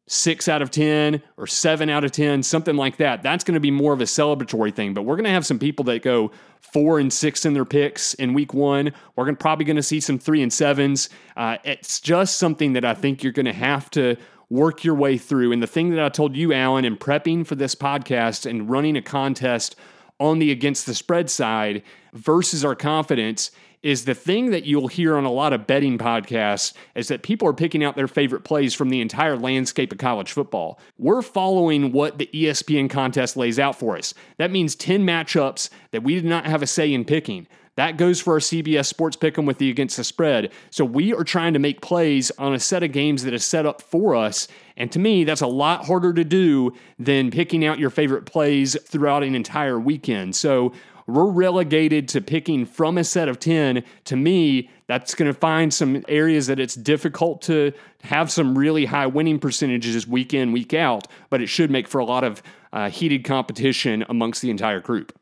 six 0.07 0.47
out 0.47 0.61
of 0.61 0.69
10 0.69 1.21
or 1.37 1.47
seven 1.47 1.89
out 1.89 2.03
of 2.03 2.11
10, 2.11 2.43
something 2.43 2.75
like 2.75 2.97
that, 2.97 3.23
that's 3.23 3.43
going 3.43 3.55
to 3.55 3.61
be 3.61 3.71
more 3.71 3.93
of 3.93 4.01
a 4.01 4.05
celebratory 4.05 4.73
thing. 4.73 4.93
But 4.93 5.03
we're 5.03 5.15
going 5.15 5.25
to 5.25 5.31
have 5.31 5.45
some 5.45 5.57
people 5.57 5.85
that 5.85 6.03
go 6.03 6.31
four 6.59 6.99
and 6.99 7.11
six 7.11 7.45
in 7.45 7.53
their 7.53 7.65
picks 7.65 8.13
in 8.15 8.33
week 8.33 8.53
one. 8.53 8.91
We're 9.15 9.25
going 9.25 9.37
probably 9.37 9.65
going 9.65 9.77
to 9.77 9.83
see 9.83 9.99
some 9.99 10.19
three 10.19 10.43
and 10.43 10.51
sevens. 10.51 11.09
Uh, 11.35 11.57
it's 11.63 11.99
just 11.99 12.37
something 12.37 12.73
that 12.73 12.85
I 12.85 12.93
think 12.93 13.23
you're 13.23 13.33
going 13.33 13.45
to 13.45 13.53
have 13.53 13.89
to 13.91 14.17
work 14.49 14.83
your 14.83 14.95
way 14.95 15.17
through. 15.17 15.53
And 15.53 15.63
the 15.63 15.67
thing 15.67 15.91
that 15.91 16.03
I 16.03 16.09
told 16.09 16.35
you, 16.35 16.51
Alan, 16.53 16.83
in 16.83 16.97
prepping 16.97 17.47
for 17.47 17.55
this 17.55 17.73
podcast 17.73 18.47
and 18.47 18.69
running 18.69 18.97
a 18.97 19.01
contest 19.01 19.77
on 20.21 20.39
the 20.39 20.51
against 20.51 20.85
the 20.85 20.93
spread 20.93 21.29
side 21.29 21.81
versus 22.13 22.63
our 22.63 22.75
confidence 22.75 23.51
is 23.81 24.05
the 24.05 24.13
thing 24.13 24.51
that 24.51 24.63
you'll 24.63 24.87
hear 24.87 25.17
on 25.17 25.25
a 25.25 25.31
lot 25.31 25.53
of 25.53 25.65
betting 25.65 25.97
podcasts 25.97 26.73
is 26.93 27.07
that 27.07 27.23
people 27.23 27.47
are 27.47 27.53
picking 27.53 27.83
out 27.83 27.95
their 27.95 28.07
favorite 28.07 28.43
plays 28.43 28.75
from 28.75 28.89
the 28.89 29.01
entire 29.01 29.35
landscape 29.35 29.91
of 29.91 29.97
college 29.97 30.31
football. 30.31 30.79
We're 30.99 31.23
following 31.23 31.91
what 31.91 32.19
the 32.19 32.29
ESPN 32.31 32.91
contest 32.91 33.35
lays 33.35 33.57
out 33.57 33.75
for 33.75 33.97
us. 33.97 34.13
That 34.37 34.51
means 34.51 34.75
10 34.75 35.03
matchups 35.03 35.69
that 35.89 36.03
we 36.03 36.13
did 36.13 36.25
not 36.25 36.45
have 36.45 36.61
a 36.61 36.67
say 36.67 36.93
in 36.93 37.05
picking. 37.05 37.47
That 37.77 37.95
goes 37.95 38.19
for 38.19 38.33
our 38.33 38.39
CBS 38.39 38.85
Sports 38.85 39.15
Pick'em 39.15 39.45
with 39.45 39.57
the 39.57 39.69
against 39.69 39.95
the 39.95 40.03
spread. 40.03 40.51
So 40.71 40.83
we 40.83 41.13
are 41.13 41.23
trying 41.23 41.53
to 41.53 41.59
make 41.59 41.81
plays 41.81 42.29
on 42.37 42.53
a 42.53 42.59
set 42.59 42.83
of 42.83 42.91
games 42.91 43.23
that 43.23 43.33
is 43.33 43.45
set 43.45 43.65
up 43.65 43.81
for 43.81 44.13
us. 44.13 44.49
And 44.75 44.91
to 44.91 44.99
me, 44.99 45.23
that's 45.23 45.41
a 45.41 45.47
lot 45.47 45.85
harder 45.85 46.13
to 46.13 46.25
do 46.25 46.73
than 46.99 47.31
picking 47.31 47.65
out 47.65 47.79
your 47.79 47.89
favorite 47.89 48.25
plays 48.25 48.77
throughout 48.83 49.23
an 49.23 49.35
entire 49.35 49.79
weekend. 49.79 50.35
So 50.35 50.73
we're 51.07 51.31
relegated 51.31 52.07
to 52.09 52.21
picking 52.21 52.65
from 52.65 52.97
a 52.97 53.03
set 53.03 53.29
of 53.29 53.39
10. 53.39 53.83
To 54.05 54.15
me, 54.15 54.69
that's 54.87 55.15
going 55.15 55.31
to 55.31 55.39
find 55.39 55.73
some 55.73 56.03
areas 56.09 56.47
that 56.47 56.59
it's 56.59 56.75
difficult 56.75 57.41
to 57.43 57.71
have 58.03 58.31
some 58.31 58.57
really 58.57 58.85
high 58.85 59.07
winning 59.07 59.39
percentages 59.39 60.05
week 60.05 60.33
in, 60.33 60.51
week 60.51 60.73
out, 60.73 61.07
but 61.29 61.41
it 61.41 61.47
should 61.47 61.71
make 61.71 61.87
for 61.87 61.99
a 61.99 62.05
lot 62.05 62.23
of 62.23 62.43
uh, 62.73 62.89
heated 62.89 63.23
competition 63.23 64.05
amongst 64.09 64.41
the 64.41 64.49
entire 64.49 64.79
group. 64.79 65.17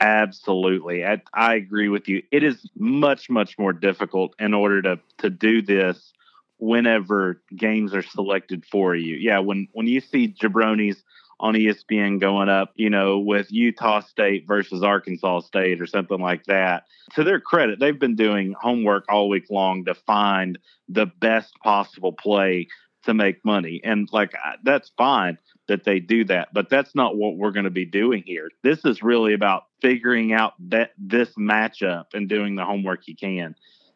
Absolutely. 0.00 1.04
I, 1.04 1.20
I, 1.34 1.54
agree 1.54 1.88
with 1.88 2.08
you. 2.08 2.22
It 2.30 2.44
is 2.44 2.68
much, 2.76 3.28
much 3.28 3.58
more 3.58 3.72
difficult 3.72 4.34
in 4.38 4.54
order 4.54 4.80
to, 4.82 5.00
to 5.18 5.30
do 5.30 5.60
this 5.60 6.12
whenever 6.58 7.42
games 7.54 7.94
are 7.94 8.02
selected 8.02 8.64
for 8.64 8.94
you. 8.94 9.16
Yeah, 9.16 9.40
when, 9.40 9.66
when 9.72 9.86
you 9.88 10.00
see 10.00 10.28
jabronis 10.28 10.96
on 11.40 11.54
ESPN 11.54 12.20
going 12.20 12.48
up, 12.48 12.72
you 12.74 12.90
know, 12.90 13.18
with 13.18 13.50
Utah 13.52 14.00
State 14.00 14.46
versus 14.46 14.82
Arkansas 14.82 15.40
State 15.40 15.80
or 15.80 15.86
something 15.86 16.20
like 16.20 16.44
that. 16.46 16.84
To 17.14 17.24
their 17.24 17.40
credit, 17.40 17.78
they've 17.78 17.98
been 17.98 18.16
doing 18.16 18.54
homework 18.60 19.04
all 19.08 19.28
week 19.28 19.48
long 19.50 19.84
to 19.84 19.94
find 19.94 20.58
the 20.88 21.06
best 21.06 21.54
possible 21.62 22.12
play 22.12 22.68
to 23.04 23.14
make 23.14 23.44
money. 23.44 23.80
And 23.84 24.08
like 24.12 24.34
that's 24.64 24.90
fine 24.96 25.38
that 25.68 25.84
they 25.84 26.00
do 26.00 26.24
that, 26.24 26.48
but 26.52 26.68
that's 26.70 26.94
not 26.94 27.16
what 27.16 27.36
we're 27.36 27.52
going 27.52 27.64
to 27.64 27.70
be 27.70 27.84
doing 27.84 28.22
here. 28.26 28.50
This 28.62 28.84
is 28.84 29.02
really 29.02 29.34
about 29.34 29.64
figuring 29.80 30.32
out 30.32 30.54
that 30.70 30.92
this 30.98 31.34
matchup 31.34 32.06
and 32.14 32.28
doing 32.28 32.54
the 32.56 32.64
homework 32.64 33.06
you 33.06 33.16
can. 33.16 33.54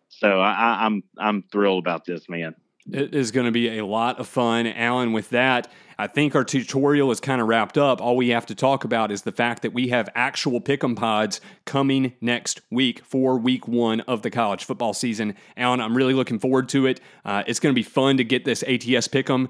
So 0.09 0.41
I, 0.41 0.85
I'm 0.85 1.03
I'm 1.19 1.43
thrilled 1.51 1.83
about 1.83 2.05
this, 2.05 2.29
man. 2.29 2.55
It 2.91 3.15
is 3.15 3.31
going 3.31 3.47
to 3.47 3.53
be 3.53 3.79
a 3.79 3.87
lot 3.87 4.19
of 4.19 4.27
fun. 4.27 4.67
Alan, 4.67 5.13
with 5.13 5.31
that, 5.31 5.71
I 5.99 6.09
think 6.09 6.35
our 6.35 6.43
tutorial 6.43 7.13
is 7.13 7.21
kind 7.21 7.41
of 7.41 7.47
wrapped 7.47 7.79
up. 7.79 8.01
All 8.01 8.17
we 8.17 8.31
have 8.31 8.47
to 8.47 8.57
talk 8.57 8.83
about 8.83 9.13
is 9.13 9.23
the 9.23 9.31
fact 9.31 9.63
that 9.63 9.73
we 9.73 9.89
have 9.89 10.09
actual 10.17 10.61
pick'em 10.61 10.97
pods 10.97 11.41
coming 11.65 12.15
next 12.21 12.61
week 12.71 13.05
for 13.05 13.39
week 13.39 13.69
one 13.69 14.01
of 14.03 14.23
the 14.23 14.31
college 14.31 14.65
football 14.65 14.95
season. 14.95 15.37
Alan, 15.57 15.81
I'm 15.81 15.97
really 15.97 16.15
looking 16.15 16.41
forward 16.41 16.69
to 16.71 16.87
it. 16.87 17.01
Uh, 17.25 17.45
it's 17.47 17.61
going 17.61 17.73
to 17.73 17.79
be 17.79 17.85
fun 17.85 18.17
to 18.17 18.25
get 18.25 18.45
this 18.45 18.65
ATS 18.65 19.07
pick'em 19.07 19.49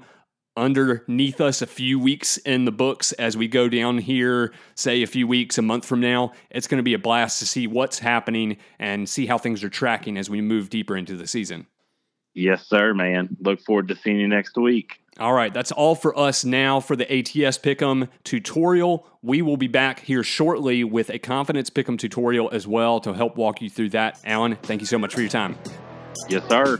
underneath 0.55 1.41
us 1.41 1.61
a 1.61 1.67
few 1.67 1.99
weeks 1.99 2.37
in 2.37 2.65
the 2.65 2.71
books 2.71 3.11
as 3.13 3.35
we 3.35 3.47
go 3.47 3.69
down 3.69 3.97
here, 3.97 4.53
say 4.75 5.03
a 5.03 5.07
few 5.07 5.27
weeks, 5.27 5.57
a 5.57 5.61
month 5.61 5.85
from 5.85 5.99
now. 5.99 6.31
It's 6.49 6.67
going 6.67 6.79
to 6.79 6.83
be 6.83 6.93
a 6.93 6.99
blast 6.99 7.39
to 7.39 7.45
see 7.45 7.67
what's 7.67 7.99
happening 7.99 8.57
and 8.79 9.07
see 9.07 9.25
how 9.25 9.37
things 9.37 9.63
are 9.63 9.69
tracking 9.69 10.17
as 10.17 10.29
we 10.29 10.41
move 10.41 10.69
deeper 10.69 10.95
into 10.95 11.15
the 11.15 11.27
season. 11.27 11.67
Yes, 12.33 12.65
sir, 12.67 12.93
man. 12.93 13.37
Look 13.41 13.61
forward 13.61 13.87
to 13.89 13.95
seeing 13.95 14.19
you 14.19 14.27
next 14.27 14.57
week. 14.57 14.99
All 15.19 15.33
right, 15.33 15.53
that's 15.53 15.71
all 15.71 15.93
for 15.93 16.17
us 16.17 16.43
now 16.43 16.79
for 16.79 16.95
the 16.95 17.03
ATS 17.03 17.59
Pick'em 17.59 18.09
tutorial. 18.23 19.07
We 19.21 19.43
will 19.43 19.57
be 19.57 19.67
back 19.67 19.99
here 19.99 20.23
shortly 20.23 20.83
with 20.83 21.11
a 21.11 21.19
confidence 21.19 21.69
Pick'em 21.69 21.99
tutorial 21.99 22.49
as 22.51 22.67
well 22.67 22.99
to 23.01 23.13
help 23.13 23.37
walk 23.37 23.61
you 23.61 23.69
through 23.69 23.89
that. 23.89 24.19
Alan, 24.25 24.55
thank 24.63 24.81
you 24.81 24.87
so 24.87 24.97
much 24.97 25.13
for 25.13 25.21
your 25.21 25.29
time. 25.29 25.55
Yes, 26.29 26.47
sir. 26.49 26.79